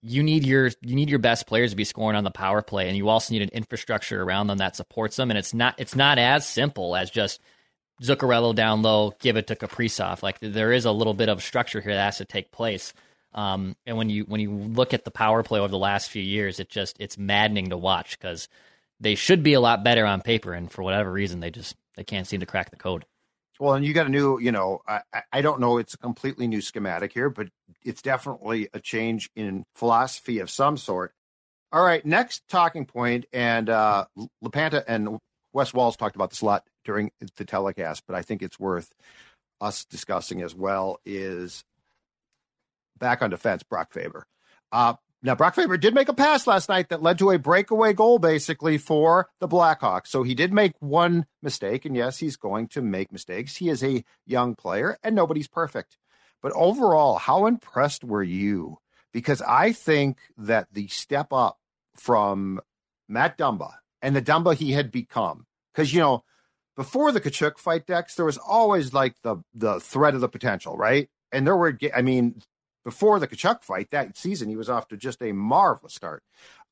you 0.00 0.22
need 0.22 0.46
your 0.46 0.70
you 0.82 0.94
need 0.94 1.10
your 1.10 1.18
best 1.18 1.48
players 1.48 1.70
to 1.70 1.76
be 1.76 1.82
scoring 1.82 2.16
on 2.16 2.22
the 2.22 2.30
power 2.30 2.62
play, 2.62 2.86
and 2.86 2.96
you 2.96 3.08
also 3.08 3.34
need 3.34 3.42
an 3.42 3.48
infrastructure 3.48 4.22
around 4.22 4.46
them 4.46 4.58
that 4.58 4.76
supports 4.76 5.16
them. 5.16 5.32
And 5.32 5.38
it's 5.38 5.52
not 5.52 5.74
it's 5.78 5.96
not 5.96 6.20
as 6.20 6.48
simple 6.48 6.94
as 6.94 7.10
just 7.10 7.40
Zuccarello 8.02 8.54
down 8.54 8.82
low, 8.82 9.14
give 9.20 9.36
it 9.36 9.46
to 9.46 9.56
Kaprizov. 9.56 10.22
Like 10.22 10.38
there 10.40 10.72
is 10.72 10.84
a 10.84 10.92
little 10.92 11.14
bit 11.14 11.28
of 11.28 11.42
structure 11.42 11.80
here 11.80 11.94
that 11.94 12.04
has 12.04 12.18
to 12.18 12.24
take 12.24 12.50
place. 12.50 12.92
Um, 13.32 13.76
and 13.86 13.96
when 13.96 14.08
you 14.08 14.24
when 14.24 14.40
you 14.40 14.50
look 14.50 14.94
at 14.94 15.04
the 15.04 15.10
power 15.10 15.42
play 15.42 15.60
over 15.60 15.68
the 15.68 15.78
last 15.78 16.10
few 16.10 16.22
years, 16.22 16.58
it 16.58 16.68
just 16.68 16.96
it's 16.98 17.18
maddening 17.18 17.70
to 17.70 17.76
watch 17.76 18.18
because 18.18 18.48
they 18.98 19.14
should 19.14 19.42
be 19.42 19.52
a 19.52 19.60
lot 19.60 19.84
better 19.84 20.06
on 20.06 20.22
paper, 20.22 20.54
and 20.54 20.70
for 20.70 20.82
whatever 20.82 21.12
reason, 21.12 21.40
they 21.40 21.50
just 21.50 21.76
they 21.96 22.04
can't 22.04 22.26
seem 22.26 22.40
to 22.40 22.46
crack 22.46 22.70
the 22.70 22.76
code. 22.76 23.04
Well, 23.58 23.74
and 23.74 23.84
you 23.84 23.94
got 23.94 24.06
a 24.06 24.10
new, 24.10 24.38
you 24.38 24.52
know, 24.52 24.82
I, 24.86 25.00
I 25.32 25.40
don't 25.40 25.60
know, 25.60 25.78
it's 25.78 25.94
a 25.94 25.98
completely 25.98 26.46
new 26.46 26.60
schematic 26.60 27.12
here, 27.14 27.30
but 27.30 27.48
it's 27.82 28.02
definitely 28.02 28.68
a 28.74 28.80
change 28.80 29.30
in 29.34 29.64
philosophy 29.74 30.40
of 30.40 30.50
some 30.50 30.76
sort. 30.76 31.12
All 31.72 31.82
right, 31.82 32.04
next 32.04 32.46
talking 32.48 32.84
point, 32.84 33.24
and 33.32 33.70
uh, 33.70 34.04
LaPanta 34.44 34.84
and 34.86 35.18
Wes 35.54 35.72
Walz 35.72 35.96
talked 35.96 36.16
about 36.16 36.30
this 36.30 36.42
a 36.42 36.44
lot 36.44 36.64
during 36.86 37.10
the 37.36 37.44
telecast, 37.44 38.04
but 38.06 38.16
I 38.16 38.22
think 38.22 38.42
it's 38.42 38.58
worth 38.58 38.90
us 39.60 39.84
discussing 39.84 40.40
as 40.40 40.54
well 40.54 40.98
is 41.04 41.64
back 42.98 43.20
on 43.20 43.30
defense, 43.30 43.62
Brock 43.62 43.92
Faber. 43.92 44.26
Uh, 44.72 44.94
now, 45.22 45.34
Brock 45.34 45.54
Faber 45.54 45.76
did 45.76 45.94
make 45.94 46.08
a 46.08 46.14
pass 46.14 46.46
last 46.46 46.68
night 46.68 46.90
that 46.90 47.02
led 47.02 47.18
to 47.18 47.30
a 47.30 47.38
breakaway 47.38 47.92
goal, 47.92 48.18
basically, 48.18 48.78
for 48.78 49.28
the 49.40 49.48
Blackhawks. 49.48 50.08
So 50.08 50.22
he 50.22 50.34
did 50.34 50.52
make 50.52 50.74
one 50.78 51.26
mistake. 51.42 51.84
And 51.84 51.96
yes, 51.96 52.18
he's 52.18 52.36
going 52.36 52.68
to 52.68 52.82
make 52.82 53.10
mistakes. 53.10 53.56
He 53.56 53.68
is 53.68 53.82
a 53.82 54.04
young 54.26 54.54
player 54.54 54.98
and 55.02 55.16
nobody's 55.16 55.48
perfect. 55.48 55.96
But 56.42 56.52
overall, 56.54 57.16
how 57.16 57.46
impressed 57.46 58.04
were 58.04 58.22
you? 58.22 58.78
Because 59.12 59.42
I 59.42 59.72
think 59.72 60.18
that 60.36 60.68
the 60.72 60.86
step 60.88 61.32
up 61.32 61.58
from 61.94 62.60
Matt 63.08 63.38
Dumba 63.38 63.72
and 64.02 64.14
the 64.14 64.22
Dumba 64.22 64.54
he 64.54 64.72
had 64.72 64.92
become, 64.92 65.46
because, 65.72 65.92
you 65.92 66.00
know, 66.00 66.24
before 66.76 67.10
the 67.10 67.20
Tkachuk 67.20 67.58
fight, 67.58 67.86
Dex, 67.86 68.14
there 68.14 68.26
was 68.26 68.38
always 68.38 68.92
like 68.92 69.16
the 69.22 69.36
the 69.54 69.80
threat 69.80 70.14
of 70.14 70.20
the 70.20 70.28
potential, 70.28 70.76
right? 70.76 71.08
And 71.32 71.46
there 71.46 71.56
were, 71.56 71.76
I 71.94 72.02
mean, 72.02 72.42
before 72.84 73.18
the 73.18 73.26
Tkachuk 73.26 73.64
fight 73.64 73.90
that 73.90 74.16
season, 74.16 74.48
he 74.48 74.56
was 74.56 74.70
off 74.70 74.88
to 74.88 74.96
just 74.96 75.22
a 75.22 75.32
marvelous 75.32 75.94
start. 75.94 76.22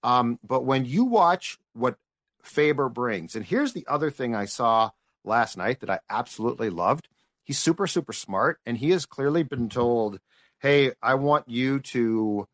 Um, 0.02 0.38
but 0.46 0.64
when 0.64 0.84
you 0.84 1.04
watch 1.04 1.58
what 1.72 1.96
Faber 2.42 2.88
brings, 2.88 3.34
and 3.34 3.44
here's 3.44 3.72
the 3.72 3.86
other 3.88 4.10
thing 4.10 4.34
I 4.34 4.44
saw 4.44 4.90
last 5.24 5.56
night 5.56 5.80
that 5.80 5.90
I 5.90 6.00
absolutely 6.10 6.70
loved. 6.70 7.08
He's 7.42 7.58
super, 7.58 7.86
super 7.86 8.12
smart, 8.12 8.58
and 8.64 8.78
he 8.78 8.90
has 8.90 9.06
clearly 9.06 9.42
been 9.42 9.68
told, 9.68 10.20
"Hey, 10.60 10.92
I 11.02 11.14
want 11.14 11.48
you 11.48 11.80
to." 11.80 12.46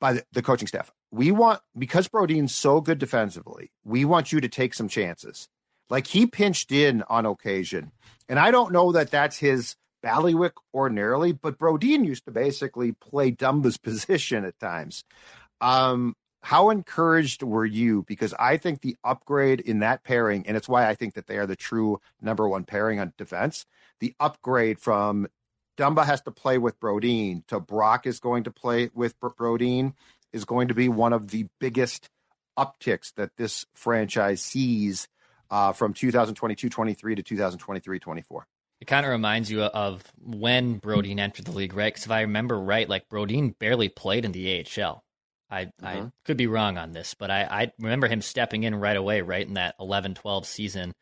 By 0.00 0.14
the, 0.14 0.24
the 0.32 0.42
coaching 0.42 0.66
staff, 0.66 0.90
we 1.12 1.30
want 1.30 1.60
because 1.78 2.08
Brodin's 2.08 2.54
so 2.54 2.80
good 2.80 2.98
defensively. 2.98 3.70
We 3.84 4.04
want 4.04 4.32
you 4.32 4.40
to 4.40 4.48
take 4.48 4.74
some 4.74 4.88
chances. 4.88 5.48
Like 5.90 6.06
he 6.06 6.26
pinched 6.26 6.72
in 6.72 7.02
on 7.08 7.26
occasion, 7.26 7.92
and 8.28 8.38
I 8.38 8.50
don't 8.50 8.72
know 8.72 8.92
that 8.92 9.10
that's 9.10 9.38
his 9.38 9.76
Ballywick 10.02 10.52
ordinarily, 10.74 11.32
but 11.32 11.58
Brodin 11.58 12.04
used 12.04 12.24
to 12.24 12.30
basically 12.30 12.92
play 12.92 13.30
Dumba's 13.30 13.76
position 13.78 14.44
at 14.44 14.58
times. 14.58 15.04
Um, 15.60 16.16
how 16.42 16.70
encouraged 16.70 17.42
were 17.42 17.64
you? 17.64 18.02
Because 18.02 18.34
I 18.34 18.56
think 18.56 18.80
the 18.80 18.96
upgrade 19.04 19.60
in 19.60 19.78
that 19.78 20.02
pairing, 20.02 20.44
and 20.46 20.56
it's 20.56 20.68
why 20.68 20.88
I 20.88 20.94
think 20.94 21.14
that 21.14 21.28
they 21.28 21.38
are 21.38 21.46
the 21.46 21.54
true 21.54 22.00
number 22.20 22.48
one 22.48 22.64
pairing 22.64 22.98
on 22.98 23.12
defense. 23.16 23.64
The 24.00 24.14
upgrade 24.18 24.80
from 24.80 25.28
Dumba 25.78 26.04
has 26.04 26.20
to 26.22 26.32
play 26.32 26.58
with 26.58 26.80
Brodin 26.80 27.46
to 27.46 27.60
Brock 27.60 28.06
is 28.06 28.18
going 28.18 28.44
to 28.44 28.50
play 28.50 28.90
with 28.92 29.18
Brodin 29.20 29.94
is 30.32 30.44
going 30.44 30.68
to 30.68 30.74
be 30.74 30.88
one 30.88 31.12
of 31.12 31.28
the 31.28 31.46
biggest 31.60 32.10
upticks 32.58 33.14
that 33.14 33.36
this 33.36 33.64
franchise 33.74 34.42
sees 34.42 35.08
uh, 35.52 35.72
from 35.72 35.92
2022-23 35.92 37.16
to 37.16 37.22
2023-24. 37.22 38.42
It 38.80 38.86
kind 38.86 39.06
of 39.06 39.12
reminds 39.12 39.48
you 39.48 39.62
of 39.62 40.02
when 40.18 40.80
Brodin 40.80 41.20
entered 41.20 41.44
the 41.44 41.52
league, 41.52 41.74
right? 41.74 41.92
Because 41.92 42.06
if 42.06 42.10
I 42.10 42.22
remember 42.22 42.58
right, 42.58 42.88
like 42.88 43.08
Brodin 43.08 43.56
barely 43.58 43.88
played 43.88 44.24
in 44.24 44.32
the 44.32 44.66
AHL. 44.66 45.04
I, 45.48 45.66
mm-hmm. 45.66 45.86
I 45.86 46.10
could 46.24 46.38
be 46.38 46.46
wrong 46.46 46.78
on 46.78 46.92
this, 46.92 47.14
but 47.14 47.30
I, 47.30 47.42
I 47.42 47.72
remember 47.78 48.08
him 48.08 48.22
stepping 48.22 48.64
in 48.64 48.74
right 48.74 48.96
away, 48.96 49.20
right 49.20 49.46
in 49.46 49.54
that 49.54 49.74
11 49.78 50.14
12 50.14 50.46
season, 50.46 50.94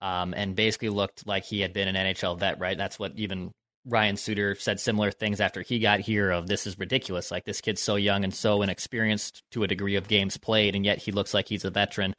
um, 0.00 0.32
and 0.34 0.56
basically 0.56 0.88
looked 0.88 1.26
like 1.26 1.44
he 1.44 1.60
had 1.60 1.74
been 1.74 1.94
an 1.94 1.94
NHL 1.94 2.40
vet, 2.40 2.58
right? 2.58 2.78
That's 2.78 2.98
what 2.98 3.12
even 3.16 3.52
Ryan 3.84 4.16
Suter 4.16 4.54
said 4.54 4.80
similar 4.80 5.10
things 5.10 5.40
after 5.40 5.60
he 5.60 5.78
got 5.78 6.00
here 6.00 6.30
of 6.30 6.46
this 6.46 6.66
is 6.66 6.78
ridiculous. 6.78 7.30
Like 7.30 7.44
this 7.44 7.60
kid's 7.60 7.82
so 7.82 7.96
young 7.96 8.24
and 8.24 8.34
so 8.34 8.62
inexperienced 8.62 9.42
to 9.52 9.62
a 9.62 9.68
degree 9.68 9.96
of 9.96 10.08
games 10.08 10.38
played, 10.38 10.74
and 10.74 10.86
yet 10.86 10.98
he 10.98 11.12
looks 11.12 11.34
like 11.34 11.46
he's 11.46 11.66
a 11.66 11.70
veteran. 11.70 12.14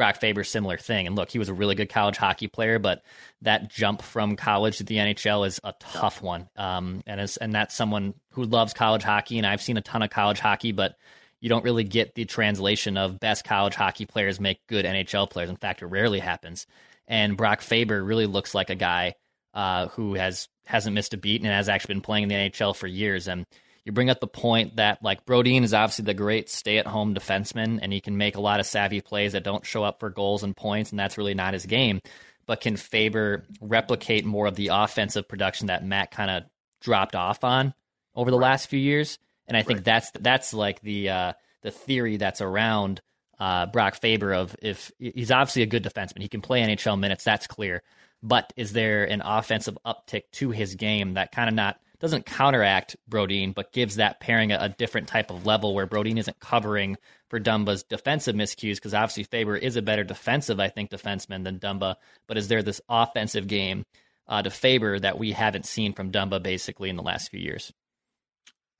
Brock 0.00 0.16
Faber, 0.16 0.44
similar 0.44 0.78
thing. 0.78 1.06
And 1.06 1.14
look, 1.14 1.28
he 1.28 1.38
was 1.38 1.50
a 1.50 1.52
really 1.52 1.74
good 1.74 1.90
college 1.90 2.16
hockey 2.16 2.48
player, 2.48 2.78
but 2.78 3.02
that 3.42 3.68
jump 3.68 4.00
from 4.00 4.34
college 4.34 4.78
to 4.78 4.84
the 4.84 4.96
NHL 4.96 5.46
is 5.46 5.60
a 5.62 5.74
tough 5.78 6.22
one. 6.22 6.48
Um, 6.56 7.02
and 7.06 7.20
as, 7.20 7.36
and 7.36 7.54
that's 7.54 7.74
someone 7.74 8.14
who 8.30 8.44
loves 8.44 8.72
college 8.72 9.02
hockey, 9.02 9.36
and 9.36 9.46
I've 9.46 9.60
seen 9.60 9.76
a 9.76 9.82
ton 9.82 10.02
of 10.02 10.08
college 10.08 10.40
hockey, 10.40 10.72
but 10.72 10.96
you 11.42 11.50
don't 11.50 11.64
really 11.64 11.84
get 11.84 12.14
the 12.14 12.24
translation 12.24 12.96
of 12.96 13.20
best 13.20 13.44
college 13.44 13.74
hockey 13.74 14.06
players 14.06 14.40
make 14.40 14.66
good 14.68 14.86
NHL 14.86 15.28
players. 15.28 15.50
In 15.50 15.56
fact, 15.56 15.82
it 15.82 15.86
rarely 15.88 16.18
happens. 16.18 16.66
And 17.06 17.36
Brock 17.36 17.60
Faber 17.60 18.02
really 18.02 18.24
looks 18.24 18.54
like 18.54 18.70
a 18.70 18.74
guy 18.74 19.16
uh, 19.52 19.88
who 19.88 20.14
has 20.14 20.48
hasn't 20.64 20.94
missed 20.94 21.12
a 21.12 21.18
beat 21.18 21.42
and 21.42 21.50
has 21.50 21.68
actually 21.68 21.92
been 21.92 22.00
playing 22.00 22.22
in 22.22 22.28
the 22.30 22.36
NHL 22.36 22.74
for 22.74 22.86
years. 22.86 23.28
And 23.28 23.44
you 23.90 23.92
bring 23.92 24.08
up 24.08 24.20
the 24.20 24.28
point 24.28 24.76
that 24.76 25.02
like 25.02 25.26
Brodin 25.26 25.64
is 25.64 25.74
obviously 25.74 26.04
the 26.04 26.14
great 26.14 26.48
stay-at-home 26.48 27.12
defenseman, 27.12 27.80
and 27.82 27.92
he 27.92 28.00
can 28.00 28.16
make 28.16 28.36
a 28.36 28.40
lot 28.40 28.60
of 28.60 28.66
savvy 28.66 29.00
plays 29.00 29.32
that 29.32 29.42
don't 29.42 29.66
show 29.66 29.82
up 29.82 29.98
for 29.98 30.10
goals 30.10 30.44
and 30.44 30.56
points, 30.56 30.90
and 30.90 30.98
that's 30.98 31.18
really 31.18 31.34
not 31.34 31.54
his 31.54 31.66
game. 31.66 32.00
But 32.46 32.60
can 32.60 32.76
Faber 32.76 33.44
replicate 33.60 34.24
more 34.24 34.46
of 34.46 34.54
the 34.54 34.68
offensive 34.68 35.26
production 35.28 35.66
that 35.66 35.84
Matt 35.84 36.12
kind 36.12 36.30
of 36.30 36.44
dropped 36.80 37.16
off 37.16 37.42
on 37.42 37.74
over 38.14 38.30
the 38.30 38.38
right. 38.38 38.50
last 38.50 38.68
few 38.68 38.78
years? 38.78 39.18
And 39.48 39.56
I 39.56 39.62
think 39.62 39.78
right. 39.78 39.84
that's 39.84 40.10
that's 40.12 40.54
like 40.54 40.80
the 40.82 41.08
uh, 41.08 41.32
the 41.62 41.72
theory 41.72 42.16
that's 42.16 42.40
around 42.40 43.00
uh, 43.40 43.66
Brock 43.66 43.96
Faber 43.96 44.32
of 44.32 44.54
if 44.62 44.92
he's 45.00 45.32
obviously 45.32 45.62
a 45.62 45.66
good 45.66 45.82
defenseman, 45.82 46.22
he 46.22 46.28
can 46.28 46.42
play 46.42 46.62
NHL 46.62 46.98
minutes, 46.98 47.24
that's 47.24 47.48
clear. 47.48 47.82
But 48.22 48.52
is 48.56 48.72
there 48.72 49.04
an 49.04 49.22
offensive 49.24 49.76
uptick 49.84 50.24
to 50.32 50.50
his 50.50 50.76
game 50.76 51.14
that 51.14 51.32
kind 51.32 51.48
of 51.48 51.54
not 51.56 51.80
doesn't 52.00 52.26
counteract 52.26 52.96
Brodin, 53.08 53.54
but 53.54 53.72
gives 53.72 53.96
that 53.96 54.20
pairing 54.20 54.52
a, 54.52 54.58
a, 54.58 54.68
different 54.70 55.06
type 55.06 55.30
of 55.30 55.44
level 55.44 55.74
where 55.74 55.86
Brodin 55.86 56.18
isn't 56.18 56.40
covering 56.40 56.96
for 57.28 57.38
Dumba's 57.38 57.82
defensive 57.82 58.34
miscues 58.34 58.76
because 58.76 58.94
obviously 58.94 59.24
Faber 59.24 59.56
is 59.56 59.76
a 59.76 59.82
better 59.82 60.02
defensive, 60.02 60.58
I 60.58 60.68
think, 60.68 60.90
defenseman 60.90 61.44
than 61.44 61.58
Dumba. 61.58 61.96
But 62.26 62.38
is 62.38 62.48
there 62.48 62.62
this 62.62 62.80
offensive 62.88 63.46
game 63.46 63.84
uh, 64.26 64.42
to 64.42 64.50
Faber 64.50 64.98
that 64.98 65.18
we 65.18 65.32
haven't 65.32 65.66
seen 65.66 65.92
from 65.92 66.10
Dumba 66.10 66.42
basically 66.42 66.88
in 66.88 66.96
the 66.96 67.02
last 67.02 67.30
few 67.30 67.40
years? 67.40 67.72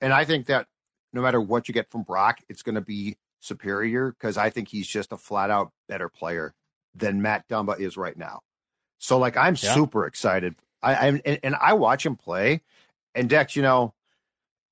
And 0.01 0.11
I 0.11 0.25
think 0.25 0.47
that 0.47 0.65
no 1.13 1.21
matter 1.21 1.39
what 1.39 1.67
you 1.67 1.73
get 1.73 1.91
from 1.91 2.03
Brock, 2.03 2.39
it's 2.49 2.63
going 2.63 2.75
to 2.75 2.81
be 2.81 3.17
superior 3.39 4.11
because 4.11 4.37
I 4.37 4.49
think 4.49 4.69
he's 4.69 4.87
just 4.87 5.11
a 5.11 5.17
flat 5.17 5.51
out 5.51 5.71
better 5.87 6.09
player 6.09 6.53
than 6.95 7.21
Matt 7.21 7.47
Dumba 7.47 7.79
is 7.79 7.97
right 7.97 8.17
now. 8.17 8.41
So 8.97 9.19
like 9.19 9.37
I'm 9.37 9.55
yeah. 9.61 9.73
super 9.73 10.05
excited. 10.07 10.55
I, 10.81 10.93
I 10.93 11.07
and, 11.25 11.39
and 11.43 11.55
I 11.55 11.73
watch 11.73 12.05
him 12.05 12.15
play 12.15 12.61
and 13.15 13.29
Dex, 13.29 13.55
you 13.55 13.61
know, 13.61 13.93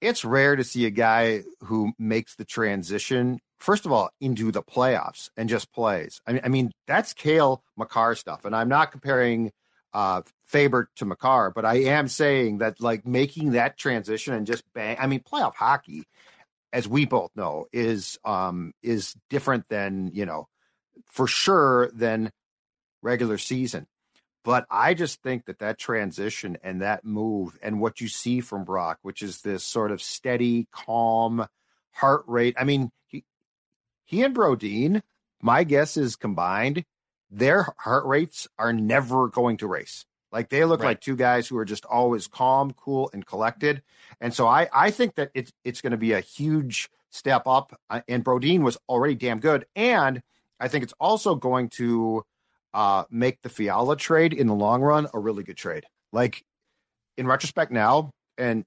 it's 0.02 0.23
rare 0.23 0.56
to 0.56 0.63
see 0.63 0.86
a 0.86 0.91
guy 0.91 1.43
who 1.62 1.91
makes 1.99 2.36
the 2.36 2.45
transition, 2.45 3.39
first 3.60 3.86
of 3.86 3.91
all, 3.91 4.10
into 4.21 4.52
the 4.52 4.63
playoffs 4.63 5.30
and 5.36 5.49
just 5.49 5.71
plays. 5.73 6.21
I 6.25 6.34
mean, 6.34 6.41
I 6.45 6.47
mean 6.47 6.71
that's 6.88 7.13
Cale 7.13 7.63
Makar 7.78 8.15
stuff. 8.15 8.45
And 8.45 8.56
I'm 8.56 8.69
not 8.69 8.91
comparing 8.91 9.52
uh, 9.93 10.21
Faber 10.45 10.89
to 10.97 11.06
Makar, 11.06 11.52
but 11.52 11.65
I 11.65 11.75
am 11.84 12.08
saying 12.08 12.60
that 12.60 12.80
like 12.80 13.06
making 13.06 13.52
that 13.52 13.78
transition 13.78 14.34
and 14.34 14.47
just 14.47 14.63
bang. 14.73 14.97
I 14.99 15.08
mean, 15.08 15.21
playoff 15.21 15.56
hockey, 15.56 16.06
as 16.71 16.88
we 16.88 17.06
both 17.06 17.32
know, 17.36 17.65
is 17.73 18.17
um 18.23 18.73
is 18.84 19.15
different 19.30 19.65
than 19.69 20.12
you 20.13 20.25
know, 20.25 20.47
for 21.06 21.28
sure 21.28 21.89
than 21.93 22.32
regular 23.02 23.38
season. 23.38 23.88
But 24.49 24.65
I 24.71 24.95
just 24.95 25.21
think 25.21 25.45
that 25.45 25.59
that 25.59 25.77
transition 25.77 26.57
and 26.63 26.81
that 26.81 27.05
move 27.05 27.59
and 27.62 27.79
what 27.79 28.01
you 28.01 28.07
see 28.07 28.41
from 28.41 28.63
Brock, 28.63 28.97
which 29.03 29.21
is 29.21 29.43
this 29.43 29.63
sort 29.63 29.91
of 29.91 30.01
steady, 30.01 30.67
calm 30.71 31.45
heart 31.91 32.23
rate. 32.25 32.55
I 32.57 32.63
mean, 32.63 32.89
he, 33.05 33.25
he 34.05 34.23
and 34.23 34.33
Brodin, 34.33 35.03
my 35.39 35.63
guess 35.63 35.97
is 35.97 36.15
combined, 36.15 36.83
their 37.29 37.75
heart 37.77 38.07
rates 38.07 38.47
are 38.57 38.73
never 38.73 39.27
going 39.27 39.57
to 39.57 39.67
race. 39.67 40.03
Like 40.31 40.49
they 40.49 40.65
look 40.65 40.79
right. 40.79 40.88
like 40.88 41.01
two 41.01 41.15
guys 41.15 41.47
who 41.47 41.57
are 41.59 41.63
just 41.63 41.85
always 41.85 42.25
calm, 42.25 42.73
cool, 42.73 43.12
and 43.13 43.23
collected. 43.23 43.83
And 44.19 44.33
so 44.33 44.47
I, 44.47 44.67
I 44.73 44.89
think 44.89 45.13
that 45.13 45.29
it's 45.35 45.53
it's 45.63 45.81
going 45.81 45.91
to 45.91 45.97
be 45.97 46.13
a 46.13 46.21
huge 46.21 46.89
step 47.12 47.43
up. 47.45 47.79
Uh, 47.88 48.01
and 48.07 48.25
Brodin 48.25 48.62
was 48.62 48.79
already 48.89 49.13
damn 49.13 49.41
good, 49.41 49.67
and 49.75 50.23
I 50.59 50.69
think 50.69 50.83
it's 50.83 50.95
also 50.99 51.35
going 51.35 51.69
to 51.73 52.25
uh, 52.73 53.03
make 53.10 53.41
the 53.41 53.49
Fiala 53.49 53.95
trade 53.95 54.34
in 54.34 54.47
the 54.47 54.53
long 54.53 54.82
run 54.82 55.08
a 55.13 55.19
really 55.19 55.43
good 55.43 55.58
trade. 55.58 55.86
Like 56.12 56.43
in 57.17 57.27
retrospect 57.27 57.71
now, 57.71 58.12
and 58.38 58.63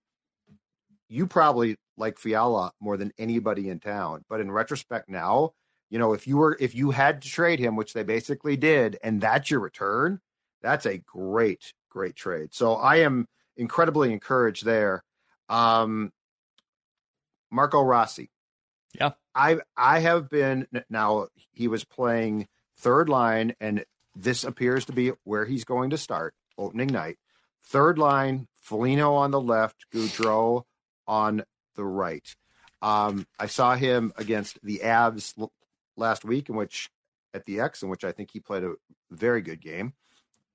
you 1.09 1.27
probably 1.27 1.77
like 1.97 2.19
Fiala 2.19 2.73
more 2.81 2.97
than 2.97 3.13
anybody 3.19 3.69
in 3.69 3.81
town, 3.81 4.25
but 4.29 4.41
in 4.41 4.51
retrospect 4.51 5.09
now, 5.09 5.53
you 5.91 5.99
know, 5.99 6.15
if 6.15 6.27
you 6.27 6.37
were 6.39 6.57
if 6.59 6.75
you 6.75 6.91
had 6.91 7.23
to 7.23 7.29
trade 7.29 7.59
him, 7.59 7.77
which 7.77 7.93
they 7.93 8.03
basically 8.03 8.57
did, 8.57 8.99
and 9.03 9.21
that's 9.21 9.51
your 9.51 9.61
return, 9.61 10.21
that's 10.63 10.87
a 10.87 10.99
great, 10.99 11.73
great 11.91 12.17
trade. 12.17 12.55
So 12.55 12.75
I 12.75 12.97
am 12.97 13.27
incredibly 13.57 14.13
encouraged 14.13 14.65
there. 14.65 15.03
Um 15.49 16.13
Marco 17.51 17.83
Rossi. 17.83 18.31
Yeah. 18.99 19.11
I 19.35 19.59
I 19.77 20.01
have 20.01 20.31
been 20.31 20.67
now 20.89 21.29
he 21.53 21.69
was 21.69 21.85
playing 21.85 22.49
third 22.79 23.09
line 23.09 23.55
and 23.61 23.85
this 24.15 24.45
appears 24.45 24.85
to 24.87 24.93
be 24.93 25.13
where 25.25 25.45
he's 25.45 25.65
going 25.65 25.91
to 25.91 25.99
start 25.99 26.35
opening 26.59 26.89
night. 26.89 27.19
Third 27.65 27.99
line, 27.99 28.49
Foligno 28.61 29.15
on 29.15 29.31
the 29.31 29.41
left, 29.41 29.87
Gaudreau 29.93 30.63
on 31.07 31.43
the 31.77 31.85
right. 31.85 32.27
Um, 32.81 33.27
I 33.39 33.47
saw 33.47 33.77
him 33.77 34.13
against 34.17 34.59
the 34.63 34.81
Avs 34.85 35.35
last 35.97 36.25
week, 36.25 36.49
in 36.49 36.57
which 36.57 36.91
at 37.33 37.47
the 37.47 37.61
X, 37.61 37.83
in 37.83 37.89
which 37.89 38.05
I 38.05 38.13
think 38.13 38.31
he 38.33 38.41
played 38.41 38.65
a 38.65 38.75
very 39.11 39.41
good 39.41 39.61
game. 39.61 39.95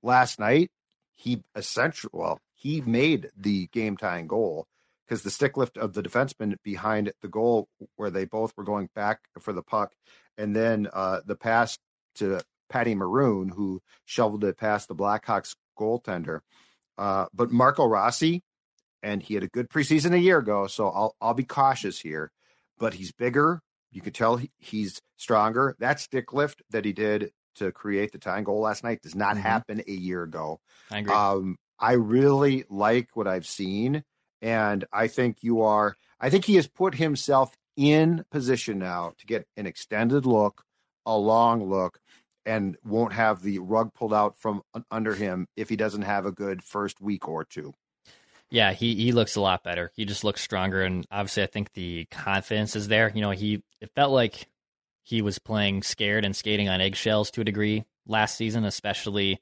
Last 0.02 0.38
night, 0.38 0.70
he 1.14 1.42
essentially, 1.56 2.10
well, 2.12 2.40
he 2.54 2.80
made 2.80 3.30
the 3.36 3.66
game 3.68 3.96
tying 3.96 4.26
goal 4.26 4.66
because 5.06 5.22
the 5.22 5.30
stick 5.30 5.56
lift 5.56 5.78
of 5.78 5.94
the 5.94 6.02
defenseman 6.02 6.56
behind 6.62 7.12
the 7.22 7.28
goal, 7.28 7.68
where 7.96 8.10
they 8.10 8.24
both 8.24 8.52
were 8.56 8.64
going 8.64 8.90
back 8.94 9.20
for 9.40 9.52
the 9.52 9.62
puck, 9.62 9.94
and 10.36 10.54
then 10.54 10.86
uh, 10.92 11.20
the 11.24 11.34
pass 11.34 11.78
to 12.16 12.40
Patty 12.68 12.94
Maroon, 12.94 13.48
who 13.48 13.80
shoveled 14.04 14.44
it 14.44 14.56
past 14.56 14.88
the 14.88 14.94
Blackhawks 14.94 15.54
goaltender. 15.78 16.40
Uh, 16.96 17.26
but 17.32 17.50
Marco 17.50 17.86
Rossi, 17.86 18.42
and 19.02 19.22
he 19.22 19.34
had 19.34 19.44
a 19.44 19.48
good 19.48 19.68
preseason 19.68 20.12
a 20.12 20.18
year 20.18 20.38
ago, 20.38 20.66
so 20.66 20.88
I'll 20.88 21.14
I'll 21.20 21.34
be 21.34 21.44
cautious 21.44 22.00
here. 22.00 22.30
But 22.78 22.94
he's 22.94 23.12
bigger. 23.12 23.60
You 23.90 24.00
can 24.00 24.12
tell 24.12 24.36
he, 24.36 24.50
he's 24.58 25.00
stronger. 25.16 25.74
That 25.78 26.00
stick 26.00 26.32
lift 26.32 26.62
that 26.70 26.84
he 26.84 26.92
did 26.92 27.30
to 27.56 27.72
create 27.72 28.12
the 28.12 28.18
tying 28.18 28.44
goal 28.44 28.60
last 28.60 28.84
night 28.84 29.00
does 29.02 29.14
not 29.14 29.36
Mhm. 29.36 29.40
happen 29.40 29.82
a 29.86 29.92
year 29.92 30.22
ago. 30.22 30.60
I 30.90 30.98
agree. 30.98 31.12
Um, 31.12 31.56
I 31.78 31.92
really 31.92 32.64
like 32.68 33.08
what 33.14 33.26
I've 33.28 33.46
seen, 33.46 34.04
and 34.42 34.84
I 34.92 35.08
think 35.08 35.38
you 35.42 35.62
are. 35.62 35.96
I 36.20 36.30
think 36.30 36.44
he 36.44 36.56
has 36.56 36.66
put 36.68 36.94
himself 36.96 37.56
in 37.76 38.24
position 38.30 38.78
now 38.78 39.12
to 39.18 39.26
get 39.26 39.46
an 39.56 39.66
extended 39.66 40.26
look, 40.26 40.64
a 41.06 41.16
long 41.16 41.68
look, 41.68 42.00
and 42.48 42.76
won't 42.84 43.12
have 43.12 43.42
the 43.42 43.58
rug 43.58 43.92
pulled 43.94 44.14
out 44.14 44.36
from 44.36 44.62
under 44.90 45.14
him 45.14 45.46
if 45.56 45.68
he 45.68 45.76
doesn't 45.76 46.02
have 46.02 46.26
a 46.26 46.32
good 46.32 46.64
first 46.64 47.00
week 47.00 47.28
or 47.28 47.44
two. 47.44 47.74
Yeah, 48.50 48.72
he 48.72 48.94
he 48.94 49.12
looks 49.12 49.36
a 49.36 49.42
lot 49.42 49.62
better. 49.62 49.92
He 49.94 50.06
just 50.06 50.24
looks 50.24 50.40
stronger, 50.40 50.82
and 50.82 51.06
obviously, 51.10 51.42
I 51.42 51.46
think 51.46 51.74
the 51.74 52.06
confidence 52.10 52.74
is 52.74 52.88
there. 52.88 53.12
You 53.14 53.20
know, 53.20 53.30
he 53.30 53.62
it 53.80 53.90
felt 53.94 54.10
like 54.10 54.48
he 55.02 55.20
was 55.20 55.38
playing 55.38 55.82
scared 55.82 56.24
and 56.24 56.34
skating 56.34 56.68
on 56.68 56.80
eggshells 56.80 57.30
to 57.32 57.42
a 57.42 57.44
degree 57.44 57.84
last 58.06 58.36
season, 58.36 58.64
especially 58.64 59.38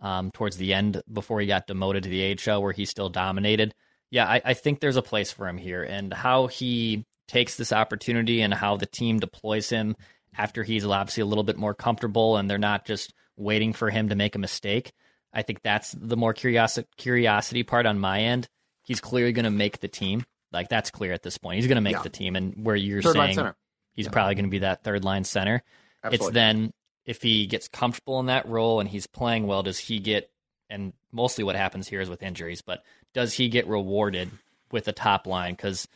um, 0.00 0.32
towards 0.32 0.56
the 0.56 0.74
end 0.74 1.02
before 1.12 1.40
he 1.40 1.46
got 1.46 1.68
demoted 1.68 2.02
to 2.02 2.08
the 2.08 2.36
AHL, 2.36 2.62
where 2.62 2.72
he 2.72 2.84
still 2.84 3.08
dominated. 3.08 3.74
Yeah, 4.10 4.26
I, 4.26 4.40
I 4.44 4.54
think 4.54 4.80
there's 4.80 4.96
a 4.96 5.02
place 5.02 5.30
for 5.30 5.46
him 5.46 5.58
here, 5.58 5.84
and 5.84 6.12
how 6.12 6.48
he 6.48 7.04
takes 7.28 7.56
this 7.56 7.72
opportunity 7.72 8.40
and 8.40 8.52
how 8.52 8.76
the 8.76 8.86
team 8.86 9.20
deploys 9.20 9.68
him 9.68 9.94
after 10.36 10.62
he's 10.62 10.84
obviously 10.84 11.22
a 11.22 11.26
little 11.26 11.44
bit 11.44 11.56
more 11.56 11.74
comfortable, 11.74 12.36
and 12.36 12.48
they're 12.48 12.58
not 12.58 12.84
just 12.84 13.12
waiting 13.36 13.72
for 13.72 13.90
him 13.90 14.08
to 14.08 14.14
make 14.14 14.34
a 14.34 14.38
mistake. 14.38 14.92
I 15.32 15.42
think 15.42 15.62
that's 15.62 15.92
the 15.92 16.16
more 16.16 16.32
curiosity 16.32 16.88
curiosity 16.96 17.62
part 17.62 17.86
on 17.86 17.98
my 17.98 18.20
end. 18.20 18.48
He's 18.82 19.00
clearly 19.00 19.32
going 19.32 19.44
to 19.44 19.50
make 19.50 19.80
the 19.80 19.88
team. 19.88 20.24
Like 20.52 20.68
that's 20.68 20.90
clear 20.90 21.12
at 21.12 21.22
this 21.22 21.36
point. 21.38 21.56
He's 21.56 21.66
going 21.66 21.76
to 21.76 21.82
make 21.82 21.96
Yeah. 21.96 22.02
the 22.02 22.08
team, 22.08 22.34
and 22.36 22.64
where 22.64 22.76
you're 22.76 23.02
Third 23.02 23.14
saying 23.14 23.52
he's 23.94 24.06
Yeah. 24.06 24.12
probably 24.12 24.34
going 24.34 24.46
to 24.46 24.50
be 24.50 24.60
that 24.60 24.82
third 24.82 25.04
line 25.04 25.24
center. 25.24 25.62
It's 26.04 26.30
then 26.30 26.72
if 27.04 27.20
he 27.22 27.46
gets 27.46 27.68
comfortable 27.68 28.20
in 28.20 28.26
that 28.26 28.48
role 28.48 28.80
and 28.80 28.88
he's 28.88 29.06
playing 29.06 29.46
well, 29.46 29.62
does 29.62 29.78
he 29.78 29.98
get 29.98 30.30
and 30.70 30.92
mostly 31.12 31.44
what 31.44 31.56
happens 31.56 31.88
here 31.88 32.00
is 32.00 32.08
with 32.10 32.22
injuries, 32.22 32.62
but 32.62 32.82
does 33.14 33.32
he 33.34 33.48
get 33.48 33.66
rewarded 33.66 34.30
with 34.70 34.84
the 34.84 34.92
top 34.92 35.26
line? 35.26 35.54
Because 35.54 35.88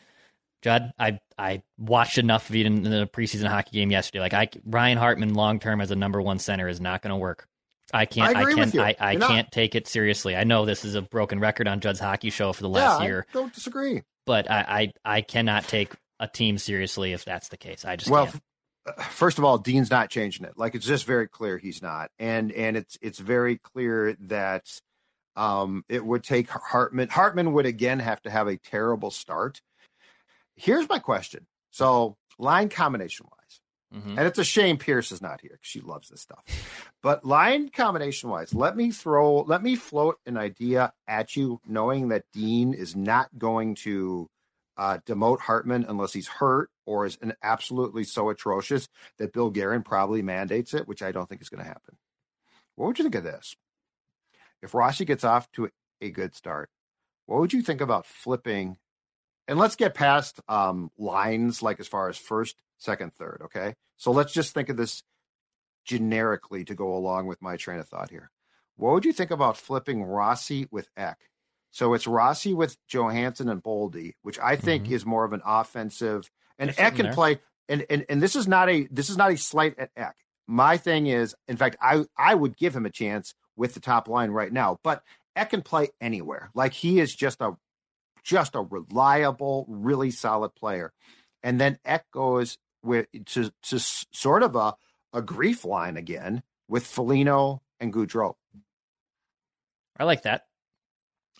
Judd, 0.63 0.93
I 0.97 1.19
I 1.37 1.61
watched 1.77 2.17
enough 2.17 2.49
of 2.49 2.55
it 2.55 2.65
in 2.65 2.83
the 2.83 3.07
preseason 3.07 3.47
hockey 3.47 3.71
game 3.71 3.91
yesterday. 3.91 4.21
Like 4.21 4.33
I 4.33 4.49
Ryan 4.65 4.97
Hartman 4.97 5.33
long 5.33 5.59
term 5.59 5.81
as 5.81 5.91
a 5.91 5.95
number 5.95 6.21
one 6.21 6.39
center 6.39 6.67
is 6.67 6.79
not 6.81 7.01
going 7.01 7.11
to 7.11 7.17
work. 7.17 7.47
I 7.93 8.05
can't. 8.05 8.35
I 8.35 8.41
agree 8.41 8.53
can. 8.55 8.65
with 8.65 8.73
you. 8.73 8.81
I, 8.81 8.95
I 8.99 9.11
You're 9.11 9.19
not. 9.19 9.29
can't 9.29 9.51
take 9.51 9.75
it 9.75 9.87
seriously. 9.87 10.35
I 10.35 10.45
know 10.45 10.65
this 10.65 10.83
is 10.85 10.95
a 10.95 11.01
broken 11.01 11.39
record 11.39 11.67
on 11.67 11.79
Judd's 11.81 11.99
hockey 11.99 12.29
show 12.29 12.53
for 12.53 12.63
the 12.63 12.69
last 12.69 13.01
yeah, 13.01 13.07
year, 13.07 13.25
I 13.29 13.33
don't 13.33 13.53
disagree. 13.53 14.01
but 14.25 14.49
I, 14.49 14.91
I 15.05 15.17
I 15.17 15.21
cannot 15.21 15.67
take 15.67 15.93
a 16.19 16.27
team 16.27 16.57
seriously 16.57 17.11
if 17.13 17.25
that's 17.25 17.49
the 17.49 17.57
case. 17.57 17.83
I 17.85 17.97
just 17.97 18.09
well 18.09 18.27
can't. 18.27 18.41
first 19.11 19.37
of 19.37 19.43
all 19.43 19.57
dean's 19.57 19.91
not 19.91 20.09
changing 20.09 20.45
it 20.45 20.53
like 20.57 20.75
it's 20.75 20.85
just 20.85 21.05
very 21.05 21.27
clear 21.27 21.57
he's 21.57 21.81
not 21.81 22.09
and 22.19 22.51
and 22.51 22.75
it's 22.77 22.97
it's 23.01 23.19
very 23.19 23.57
clear 23.57 24.15
that 24.19 24.65
um 25.35 25.83
it 25.89 26.05
would 26.05 26.23
take 26.23 26.49
hartman 26.49 27.09
hartman 27.09 27.53
would 27.53 27.65
again 27.65 27.99
have 27.99 28.21
to 28.21 28.29
have 28.29 28.47
a 28.47 28.57
terrible 28.57 29.09
start 29.11 29.61
here's 30.55 30.87
my 30.89 30.99
question 30.99 31.45
so 31.71 32.17
line 32.37 32.69
combination 32.69 33.25
wise 33.31 33.39
Mhm. 33.93 34.17
and 34.17 34.21
it's 34.21 34.39
a 34.39 34.43
shame 34.43 34.77
pierce 34.77 35.11
is 35.11 35.21
not 35.21 35.39
here 35.41 35.51
because 35.53 35.67
she 35.67 35.79
loves 35.81 36.09
this 36.09 36.21
stuff 36.21 36.43
but 37.03 37.23
line 37.23 37.69
combination 37.69 38.29
wise 38.29 38.53
let 38.53 38.75
me 38.75 38.91
throw 38.91 39.41
let 39.41 39.61
me 39.61 39.75
float 39.75 40.19
an 40.25 40.35
idea 40.37 40.91
at 41.07 41.35
you 41.35 41.59
knowing 41.67 42.07
that 42.09 42.25
dean 42.33 42.73
is 42.73 42.95
not 42.95 43.29
going 43.37 43.75
to 43.75 44.29
uh, 44.75 44.97
demote 45.05 45.39
Hartman 45.41 45.85
unless 45.87 46.13
he's 46.13 46.27
hurt 46.27 46.71
or 46.87 47.05
is 47.05 47.19
an 47.21 47.33
absolutely 47.43 48.03
so 48.03 48.29
atrocious 48.29 48.89
that 49.19 49.31
Bill 49.31 49.51
Guerin 49.51 49.83
probably 49.83 50.23
mandates 50.23 50.73
it, 50.73 50.87
which 50.87 51.03
I 51.03 51.11
don't 51.11 51.29
think 51.29 51.43
is 51.43 51.49
going 51.49 51.61
to 51.61 51.67
happen. 51.67 51.95
What 52.75 52.87
would 52.87 52.97
you 52.97 53.03
think 53.03 53.13
of 53.13 53.23
this? 53.23 53.55
If 54.63 54.73
Rossi 54.73 55.05
gets 55.05 55.23
off 55.23 55.51
to 55.51 55.69
a 56.01 56.09
good 56.09 56.33
start, 56.33 56.71
what 57.27 57.39
would 57.39 57.53
you 57.53 57.61
think 57.61 57.81
about 57.81 58.07
flipping? 58.07 58.77
And 59.47 59.59
let's 59.59 59.75
get 59.75 59.93
past 59.93 60.39
um, 60.47 60.89
lines 60.97 61.61
like 61.61 61.79
as 61.79 61.87
far 61.87 62.07
as 62.09 62.17
first, 62.17 62.55
second, 62.77 63.13
third. 63.13 63.41
Okay. 63.45 63.73
So 63.97 64.11
let's 64.11 64.33
just 64.33 64.53
think 64.53 64.69
of 64.69 64.77
this 64.77 65.03
generically 65.85 66.63
to 66.65 66.75
go 66.75 66.95
along 66.95 67.27
with 67.27 67.41
my 67.41 67.57
train 67.57 67.79
of 67.79 67.87
thought 67.87 68.09
here. 68.09 68.29
What 68.75 68.93
would 68.93 69.05
you 69.05 69.13
think 69.13 69.31
about 69.31 69.57
flipping 69.57 70.03
Rossi 70.03 70.67
with 70.71 70.89
Eck? 70.95 71.17
So 71.71 71.93
it's 71.93 72.07
Rossi 72.07 72.53
with 72.53 72.77
Johansson 72.87 73.49
and 73.49 73.61
Boldy, 73.61 74.13
which 74.21 74.39
I 74.39 74.55
think 74.55 74.85
Mhm. 74.85 74.91
is 74.91 75.05
more 75.05 75.23
of 75.25 75.33
an 75.33 75.41
offensive. 75.45 76.29
And 76.57 76.69
They're 76.69 76.87
Eck 76.87 76.95
can 76.95 77.05
there. 77.07 77.13
play. 77.13 77.39
And, 77.67 77.85
and 77.89 78.05
and 78.09 78.21
this 78.21 78.35
is 78.35 78.47
not 78.47 78.69
a 78.69 78.87
this 78.91 79.09
is 79.09 79.17
not 79.17 79.31
a 79.31 79.37
slight 79.37 79.77
at 79.79 79.89
Eck. 79.95 80.15
My 80.47 80.77
thing 80.77 81.07
is, 81.07 81.35
in 81.47 81.57
fact, 81.57 81.77
I 81.81 82.05
I 82.17 82.35
would 82.35 82.57
give 82.57 82.75
him 82.75 82.85
a 82.85 82.89
chance 82.89 83.33
with 83.55 83.73
the 83.73 83.79
top 83.79 84.07
line 84.07 84.31
right 84.31 84.51
now. 84.51 84.79
But 84.83 85.03
Eck 85.35 85.51
can 85.51 85.61
play 85.61 85.89
anywhere. 86.01 86.49
Like 86.53 86.73
he 86.73 86.99
is 86.99 87.15
just 87.15 87.41
a 87.41 87.57
just 88.23 88.55
a 88.55 88.61
reliable, 88.61 89.65
really 89.67 90.11
solid 90.11 90.55
player. 90.55 90.93
And 91.43 91.59
then 91.59 91.77
Eck 91.85 92.09
goes 92.11 92.57
with 92.81 93.07
to 93.27 93.51
to 93.63 93.79
sort 93.79 94.43
of 94.43 94.55
a 94.55 94.75
a 95.13 95.21
grief 95.21 95.63
line 95.65 95.97
again 95.97 96.43
with 96.67 96.85
Foligno 96.85 97.61
and 97.79 97.93
Gaudreau. 97.93 98.33
I 99.97 100.05
like 100.05 100.23
that. 100.23 100.43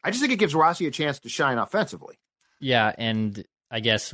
I 0.03 0.11
just 0.11 0.21
think 0.21 0.33
it 0.33 0.39
gives 0.39 0.53
Rossi 0.53 0.85
a 0.85 0.91
chance 0.91 1.19
to 1.21 1.29
shine 1.29 1.57
offensively. 1.57 2.19
Yeah, 2.59 2.93
and 2.97 3.43
I 3.71 3.79
guess 3.79 4.13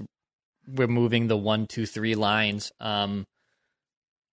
we're 0.68 0.88
moving 0.88 1.28
the 1.28 1.38
one, 1.38 1.68
two, 1.68 1.86
three 1.86 2.16
lines. 2.16 2.72
Um, 2.80 3.26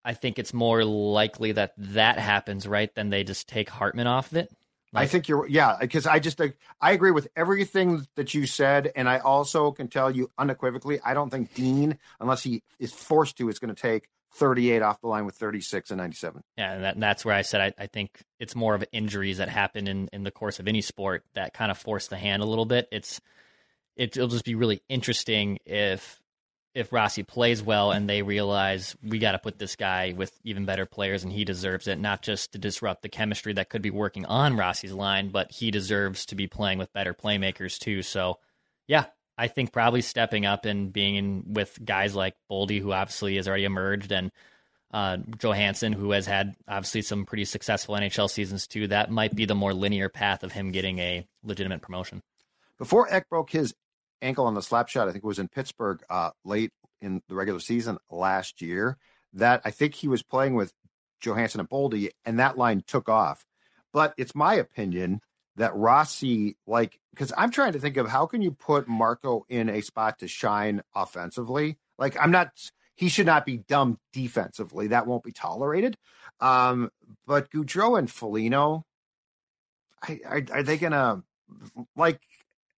I 0.05 0.15
think 0.15 0.39
it's 0.39 0.55
more 0.55 0.85
likely 0.85 1.53
that 1.53 1.73
that 1.79 2.19
happens, 2.19 2.69
right? 2.69 2.95
Than 2.95 3.11
they 3.11 3.25
just 3.25 3.49
take 3.49 3.69
Hartman 3.69 4.07
off 4.07 4.31
of 4.31 4.39
it. 4.39 4.51
I 4.97 5.07
think 5.07 5.29
you're, 5.29 5.47
yeah, 5.47 5.77
because 5.81 6.07
I 6.07 6.19
just, 6.19 6.39
like, 6.39 6.59
I 6.81 6.93
agree 6.93 7.11
with 7.11 7.29
everything 7.37 8.07
that 8.17 8.35
you 8.35 8.47
said. 8.47 8.93
And 8.97 9.09
I 9.09 9.19
also 9.19 9.73
can 9.73 9.89
tell 9.89 10.11
you 10.11 10.31
unequivocally, 10.39 11.01
I 11.05 11.15
don't 11.15 11.31
think 11.31 11.55
Dean, 11.55 11.99
unless 12.21 12.43
he 12.43 12.63
is 12.79 12.93
forced 12.93 13.39
to, 13.39 13.49
is 13.49 13.59
going 13.59 13.75
to 13.75 13.81
take 13.81 14.09
38 14.37 14.83
off 14.83 15.01
the 15.01 15.09
line 15.09 15.25
with 15.25 15.35
36 15.35 15.91
and 15.91 15.99
97. 15.99 16.43
Yeah, 16.57 16.73
and, 16.73 16.85
that, 16.85 16.95
and 16.95 17.03
that's 17.03 17.25
where 17.25 17.35
I 17.35 17.43
said 17.43 17.61
I, 17.61 17.83
I 17.83 17.87
think 17.87 18.23
it's 18.39 18.55
more 18.55 18.75
of 18.75 18.85
injuries 18.93 19.39
that 19.39 19.49
happen 19.49 19.89
in, 19.89 20.09
in 20.13 20.25
the 20.25 20.31
course 20.31 20.61
of 20.61 20.69
any 20.69 20.83
sport 20.83 21.25
that 21.35 21.55
kind 21.55 21.71
of 21.71 21.79
force 21.79 22.09
the 22.09 22.17
hand 22.17 22.43
a 22.43 22.47
little 22.47 22.67
bit. 22.67 22.89
It's 22.93 23.21
it, 23.97 24.17
it'll 24.17 24.29
just 24.29 24.45
be 24.45 24.55
really 24.55 24.83
interesting 24.89 25.59
if 25.65 26.21
if 26.77 26.93
Rossi 26.93 27.23
plays 27.23 27.63
well 27.63 27.91
and 27.91 28.07
they 28.07 28.21
realize 28.21 28.95
we 29.03 29.19
got 29.19 29.33
to 29.33 29.39
put 29.39 29.59
this 29.59 29.77
guy 29.77 30.13
with 30.15 30.39
even 30.45 30.67
better 30.67 30.85
players 30.85 31.25
and 31.25 31.33
he 31.33 31.43
deserves 31.43 31.89
it, 31.89 31.99
not 31.99 32.21
just 32.21 32.53
to 32.53 32.59
disrupt 32.59 33.01
the 33.01 33.09
chemistry 33.09 33.55
that 33.55 33.71
could 33.71 33.81
be 33.81 33.91
working 33.91 34.27
on 34.27 34.59
Rossi's 34.59 34.93
line, 34.93 35.31
but 35.31 35.51
he 35.51 35.71
deserves 35.71 36.27
to 36.27 36.35
be 36.35 36.47
playing 36.47 36.77
with 36.77 36.93
better 36.93 37.15
playmakers 37.15 37.79
too. 37.79 38.03
So, 38.03 38.41
yeah, 38.87 39.07
I 39.39 39.49
think 39.49 39.73
probably 39.73 40.03
stepping 40.03 40.45
up 40.45 40.67
and 40.67 40.93
being 40.93 41.17
in 41.17 41.45
with 41.47 41.83
guys 41.83 42.15
like 42.15 42.35
Boldy, 42.51 42.79
who 42.79 42.93
obviously 42.93 43.37
has 43.37 43.49
already 43.49 43.65
emerged, 43.65 44.13
and 44.13 44.31
uh, 44.93 45.17
Johansson, 45.39 45.95
who 45.95 46.11
has 46.11 46.27
had 46.27 46.57
obviously 46.69 47.01
some 47.01 47.25
pretty 47.25 47.47
successful 47.47 47.95
NHL 47.95 48.29
seasons 48.29 48.67
too. 48.67 48.89
That 48.89 49.11
might 49.11 49.35
be 49.35 49.47
the 49.47 49.55
more 49.55 49.73
linear 49.73 50.11
path 50.11 50.45
of 50.45 50.53
him 50.53 50.73
getting 50.73 50.99
a 50.99 51.27
legitimate 51.43 51.81
promotion. 51.81 52.23
Before 52.77 53.11
Eck 53.11 53.31
broke 53.31 53.51
his 53.51 53.73
ankle 54.23 54.47
on 54.47 54.55
the 54.55 54.63
slap 54.63 54.89
shot, 54.89 55.09
I 55.09 55.13
think 55.13 55.25
it 55.25 55.27
was 55.27 55.39
in 55.39 55.49
Pittsburgh 55.49 56.03
uh, 56.09 56.31
late 56.45 56.73
in 57.01 57.23
the 57.29 57.35
regular 57.35 57.61
season 57.61 57.99
last 58.11 58.63
year, 58.63 58.97
that 59.35 59.61
I 59.65 59.71
think 59.71 59.95
he 59.95 60.09
was 60.09 60.23
playing 60.23 60.55
with 60.55 60.73
Johansson 61.21 61.61
and 61.61 61.69
Boldy, 61.69 62.11
and 62.25 62.39
that 62.39 62.59
line 62.59 62.83
took 62.87 63.09
off. 63.09 63.45
But 63.93 64.15
it's 64.17 64.35
my 64.35 64.55
opinion 64.55 65.21
that 65.57 65.75
Rossi, 65.75 66.57
like, 66.67 66.99
because 67.13 67.33
I'm 67.37 67.51
trying 67.51 67.73
to 67.73 67.79
think 67.79 67.97
of 67.97 68.09
how 68.09 68.27
can 68.27 68.43
you 68.43 68.53
put 68.53 68.89
Marco 68.89 69.45
in 69.49 69.69
a 69.69 69.81
spot 69.81 70.19
to 70.19 70.29
shine 70.29 70.83
offensively? 70.95 71.79
Like, 71.99 72.17
I'm 72.21 72.31
not, 72.31 72.51
he 72.95 73.09
should 73.09 73.27
not 73.27 73.47
be 73.47 73.59
dumb 73.59 73.99
defensively. 74.13 74.89
That 74.89 75.07
won't 75.07 75.25
be 75.25 75.33
tolerated. 75.33 75.97
Um, 76.41 76.91
but 77.27 77.51
Gaudreau 77.51 77.99
and 77.99 78.11
Foligno, 78.11 78.85
I, 80.03 80.21
are, 80.27 80.43
are 80.53 80.63
they 80.63 80.77
gonna 80.77 81.23
like 81.97 82.21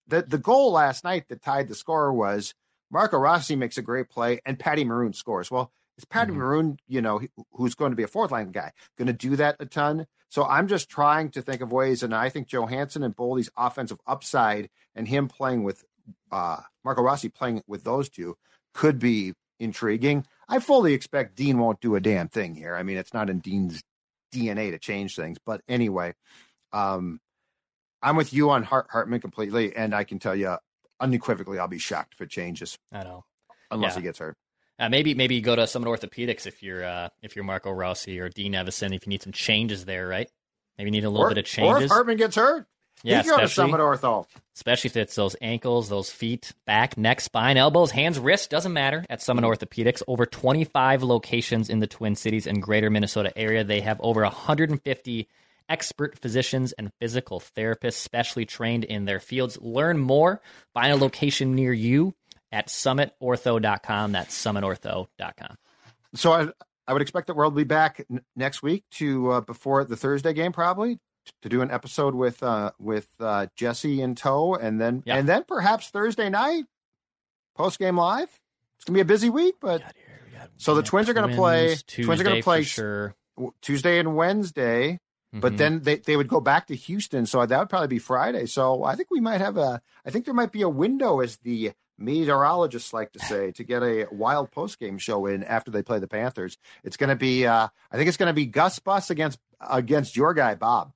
the 0.08 0.22
the 0.22 0.38
goal 0.38 0.72
last 0.72 1.04
night 1.04 1.28
that 1.28 1.42
tied 1.42 1.68
the 1.68 1.74
score 1.74 2.12
was 2.12 2.54
Marco 2.90 3.18
Rossi 3.18 3.54
makes 3.56 3.78
a 3.78 3.82
great 3.82 4.08
play 4.08 4.40
and 4.46 4.58
Patty 4.58 4.84
Maroon 4.84 5.12
scores. 5.12 5.50
Well, 5.50 5.70
is 5.98 6.04
Patty 6.04 6.32
Mhm. 6.32 6.36
Maroon, 6.36 6.78
you 6.86 7.02
know, 7.02 7.20
who's 7.52 7.74
going 7.74 7.92
to 7.92 7.96
be 7.96 8.02
a 8.02 8.08
fourth 8.08 8.30
line 8.30 8.50
guy, 8.50 8.72
going 8.96 9.06
to 9.08 9.12
do 9.12 9.36
that 9.36 9.56
a 9.60 9.66
ton? 9.66 10.06
So 10.30 10.44
I'm 10.44 10.68
just 10.68 10.88
trying 10.88 11.30
to 11.32 11.42
think 11.42 11.60
of 11.62 11.72
ways, 11.72 12.02
and 12.02 12.14
I 12.14 12.28
think 12.28 12.48
Johansson 12.48 13.02
and 13.02 13.16
Boldy's 13.16 13.50
offensive 13.56 13.98
upside 14.06 14.68
and 14.94 15.08
him 15.08 15.28
playing 15.28 15.64
with 15.64 15.84
uh, 16.30 16.58
Marco 16.84 17.02
Rossi 17.02 17.28
playing 17.28 17.62
with 17.66 17.84
those 17.84 18.08
two 18.08 18.36
could 18.74 18.98
be 18.98 19.34
intriguing. 19.60 20.24
I 20.48 20.58
fully 20.60 20.94
expect 20.94 21.34
Dean 21.36 21.58
won't 21.58 21.80
do 21.80 21.96
a 21.96 22.00
damn 22.00 22.28
thing 22.28 22.54
here. 22.54 22.74
I 22.74 22.82
mean, 22.82 22.96
it's 22.96 23.12
not 23.12 23.28
in 23.28 23.40
Dean's 23.40 23.82
DNA 24.32 24.70
to 24.70 24.78
change 24.78 25.16
things, 25.16 25.36
but 25.44 25.60
anyway, 25.68 26.14
um, 26.72 27.20
I'm 28.02 28.16
with 28.16 28.32
you 28.32 28.50
on 28.50 28.62
Hart- 28.62 28.88
Hartman 28.90 29.20
completely, 29.20 29.74
and 29.74 29.94
I 29.94 30.04
can 30.04 30.18
tell 30.18 30.34
you 30.36 30.56
unequivocally, 31.00 31.58
I'll 31.58 31.68
be 31.68 31.78
shocked 31.78 32.14
if 32.14 32.20
it 32.20 32.30
changes 32.30 32.78
I 32.92 33.02
know. 33.04 33.24
unless 33.70 33.92
Yeah. 33.94 34.00
he 34.00 34.02
gets 34.02 34.18
hurt. 34.18 34.36
Uh, 34.80 34.88
maybe 34.88 35.12
maybe 35.14 35.40
go 35.40 35.56
to 35.56 35.66
Summit 35.66 35.88
Orthopedics 35.88 36.46
if 36.46 36.62
you're 36.62 36.84
uh, 36.84 37.08
if 37.22 37.34
you're 37.34 37.44
Marco 37.44 37.70
Rossi 37.72 38.20
or 38.20 38.28
Dean 38.28 38.52
Evason 38.52 38.94
if 38.94 39.04
you 39.06 39.10
need 39.10 39.22
some 39.22 39.32
changes 39.32 39.84
there, 39.84 40.06
right? 40.06 40.30
Maybe 40.78 40.88
you 40.88 40.92
need 40.92 41.04
a 41.04 41.10
little 41.10 41.26
or, 41.26 41.30
bit 41.30 41.38
of 41.38 41.44
change. 41.46 41.66
or 41.66 41.70
if 41.72 41.78
changes. 41.80 41.90
Hartman 41.92 42.16
gets 42.16 42.36
hurt, 42.36 42.66
yeah, 43.02 43.16
he 43.22 43.28
can 43.28 43.36
go 43.38 43.42
to 43.42 43.48
Summit 43.48 43.80
Ortho. 43.80 44.26
especially 44.54 44.90
if 44.90 44.96
it's 44.96 45.16
those 45.16 45.34
ankles, 45.40 45.88
those 45.88 46.12
feet, 46.12 46.52
back, 46.64 46.96
neck, 46.96 47.20
spine, 47.20 47.56
elbows, 47.56 47.90
hands, 47.90 48.20
wrists, 48.20 48.46
doesn't 48.46 48.72
matter. 48.72 49.04
At 49.10 49.20
Summit 49.20 49.42
Orthopedics, 49.44 50.02
over 50.06 50.26
25 50.26 51.02
locations 51.02 51.68
in 51.70 51.80
the 51.80 51.88
Twin 51.88 52.14
Cities 52.14 52.46
and 52.46 52.62
greater 52.62 52.88
Minnesota 52.88 53.36
area. 53.36 53.64
They 53.64 53.80
have 53.80 54.00
over 54.00 54.22
150 54.22 55.28
expert 55.68 56.18
physicians 56.18 56.72
and 56.72 56.90
physical 57.00 57.40
therapists 57.40 57.94
specially 57.94 58.44
trained 58.46 58.84
in 58.84 59.04
their 59.04 59.20
fields. 59.20 59.58
Learn 59.60 59.98
more, 59.98 60.40
find 60.74 60.92
a 60.92 60.96
location 60.96 61.54
near 61.54 61.72
you 61.72 62.14
at 62.52 62.68
summitortho.com. 62.68 64.12
That's 64.12 64.36
summitortho.com. 64.44 65.56
So 66.14 66.32
I, 66.32 66.48
I 66.86 66.92
would 66.92 67.02
expect 67.02 67.26
that 67.26 67.34
we'll 67.36 67.50
be 67.50 67.64
back 67.64 68.04
n- 68.10 68.22
next 68.36 68.62
week 68.62 68.84
to 68.92 69.30
uh, 69.32 69.40
before 69.42 69.84
the 69.84 69.96
Thursday 69.96 70.32
game, 70.32 70.52
probably 70.52 70.98
to 71.42 71.48
do 71.50 71.60
an 71.60 71.70
episode 71.70 72.14
with 72.14 72.42
uh, 72.42 72.70
with 72.78 73.08
uh, 73.20 73.46
Jesse 73.54 74.00
in 74.00 74.14
tow, 74.14 74.54
and 74.54 74.80
then 74.80 75.02
Yeah. 75.04 75.16
and 75.16 75.28
then 75.28 75.44
perhaps 75.46 75.88
Thursday 75.90 76.30
night 76.30 76.64
post 77.54 77.78
game 77.78 77.98
live. 77.98 78.30
It's 78.76 78.84
gonna 78.86 78.96
be 78.96 79.00
a 79.02 79.04
busy 79.04 79.28
week, 79.28 79.56
but 79.60 79.82
So 80.56 80.74
the 80.74 80.82
Twins 80.82 81.08
are 81.08 81.12
gonna 81.14 81.34
play- 81.34 81.76
Twins 81.86 82.20
are 82.20 82.24
gonna 82.24 82.42
play- 82.42 82.62
sure. 82.62 83.14
Tuesday 83.60 83.98
and 83.98 84.16
Wednesday. 84.16 84.98
But 85.32 85.54
Mhm. 85.54 85.58
then 85.58 85.80
they, 85.82 85.96
they 85.96 86.16
would 86.16 86.28
go 86.28 86.40
back 86.40 86.66
to 86.68 86.74
Houston, 86.74 87.26
so 87.26 87.44
that 87.44 87.58
would 87.58 87.68
probably 87.68 87.88
be 87.88 87.98
Friday. 87.98 88.46
So 88.46 88.84
I 88.84 88.94
think 88.96 89.08
we 89.10 89.20
might 89.20 89.40
have 89.42 89.56
a. 89.58 89.82
I 90.06 90.10
think 90.10 90.24
there 90.24 90.32
might 90.34 90.52
be 90.52 90.62
a 90.62 90.68
window, 90.68 91.20
as 91.20 91.36
the 91.38 91.72
meteorologists 91.98 92.92
like 92.92 93.12
to 93.12 93.18
say, 93.18 93.52
to 93.52 93.64
get 93.64 93.82
a 93.82 94.06
wild 94.10 94.50
post 94.50 94.78
game 94.78 94.98
show 94.98 95.26
in 95.26 95.44
after 95.44 95.70
they 95.70 95.82
play 95.82 95.98
the 95.98 96.08
Panthers. 96.08 96.56
It's 96.82 96.96
going 96.96 97.10
to 97.10 97.16
be. 97.16 97.46
Uh, 97.46 97.68
I 97.92 97.96
think 97.96 98.08
it's 98.08 98.16
going 98.16 98.28
to 98.28 98.32
be 98.34 98.46
Gus 98.46 98.78
Bus 98.78 99.10
against 99.10 99.38
against 99.60 100.16
your 100.16 100.34
guy 100.34 100.54
Bob, 100.54 100.92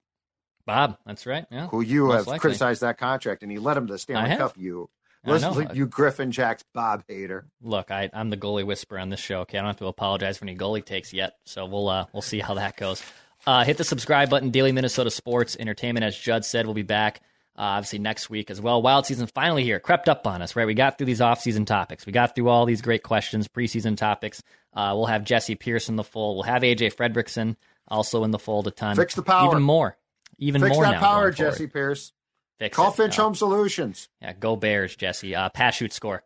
Bob, 0.66 0.96
that's 1.04 1.26
right. 1.26 1.44
Yeah. 1.50 1.66
who 1.68 1.80
you 1.80 2.06
Most 2.06 2.16
have 2.18 2.26
likely. 2.28 2.38
criticized 2.40 2.80
that 2.82 2.96
contract, 2.98 3.42
and 3.42 3.50
he 3.52 3.58
led 3.58 3.76
him 3.76 3.86
to 3.88 3.92
the 3.94 3.98
Stanley. 3.98 4.36
Cup. 4.36 4.56
You, 4.56 4.88
listen, 5.26 5.70
you 5.74 5.86
Griffin 5.86 6.30
Jacks 6.32 6.64
Bob 6.72 7.04
hater. 7.08 7.46
Look, 7.60 7.90
I, 7.90 8.08
I'm 8.14 8.30
the 8.30 8.36
goalie 8.36 8.64
whisperer 8.64 8.98
on 9.00 9.10
this 9.10 9.20
show. 9.20 9.40
Okay, 9.40 9.58
I 9.58 9.60
don't 9.60 9.68
have 9.68 9.76
to 9.78 9.86
apologize 9.86 10.38
for 10.38 10.44
any 10.46 10.56
goalie 10.56 10.84
takes 10.84 11.12
yet, 11.12 11.34
so 11.44 11.66
we'll 11.66 11.88
uh, 11.88 12.06
we'll 12.12 12.22
see 12.22 12.38
how 12.40 12.54
that 12.54 12.76
goes. 12.76 13.02
Uh, 13.46 13.64
hit 13.64 13.76
the 13.76 13.84
subscribe 13.84 14.30
button. 14.30 14.50
Daily 14.50 14.72
Minnesota 14.72 15.10
Sports 15.10 15.56
Entertainment, 15.58 16.04
as 16.04 16.16
Judd 16.16 16.44
said, 16.44 16.66
we'll 16.66 16.74
be 16.74 16.82
back 16.82 17.20
uh, 17.56 17.76
obviously 17.76 17.98
next 17.98 18.30
week 18.30 18.50
as 18.50 18.60
well. 18.60 18.80
Wild 18.80 19.06
season 19.06 19.26
finally 19.26 19.62
here, 19.62 19.78
crept 19.78 20.08
up 20.08 20.26
on 20.26 20.40
us. 20.42 20.56
Right, 20.56 20.66
we 20.66 20.74
got 20.74 20.96
through 20.96 21.06
these 21.06 21.20
off-season 21.20 21.64
topics. 21.64 22.06
We 22.06 22.12
got 22.12 22.34
through 22.34 22.48
all 22.48 22.64
these 22.64 22.82
great 22.82 23.02
questions, 23.02 23.48
preseason 23.48 23.96
topics. 23.96 24.42
Uh, 24.72 24.92
we'll 24.96 25.06
have 25.06 25.24
Jesse 25.24 25.54
Pierce 25.54 25.88
in 25.88 25.96
the 25.96 26.04
fold. 26.04 26.36
We'll 26.36 26.44
have 26.44 26.62
AJ 26.62 26.94
Fredrickson 26.94 27.56
also 27.88 28.24
in 28.24 28.30
the 28.30 28.38
fold 28.38 28.66
a 28.68 28.70
ton. 28.70 28.96
Fix 28.96 29.14
the 29.14 29.22
power. 29.22 29.50
even 29.50 29.62
more, 29.62 29.98
even 30.38 30.62
Fix 30.62 30.74
more 30.74 30.84
that 30.84 30.92
now 30.92 31.00
power. 31.00 31.30
Jesse 31.30 31.66
Pierce. 31.66 32.12
Fix 32.58 32.74
Call 32.76 32.90
it. 32.90 32.96
Finch 32.96 33.16
Home 33.16 33.34
Solutions. 33.34 34.08
Yeah, 34.20 34.32
go 34.32 34.56
Bears, 34.56 34.96
Jesse. 34.96 35.34
Uh, 35.34 35.48
pass 35.50 35.74
shoot 35.74 35.92
score. 35.92 36.22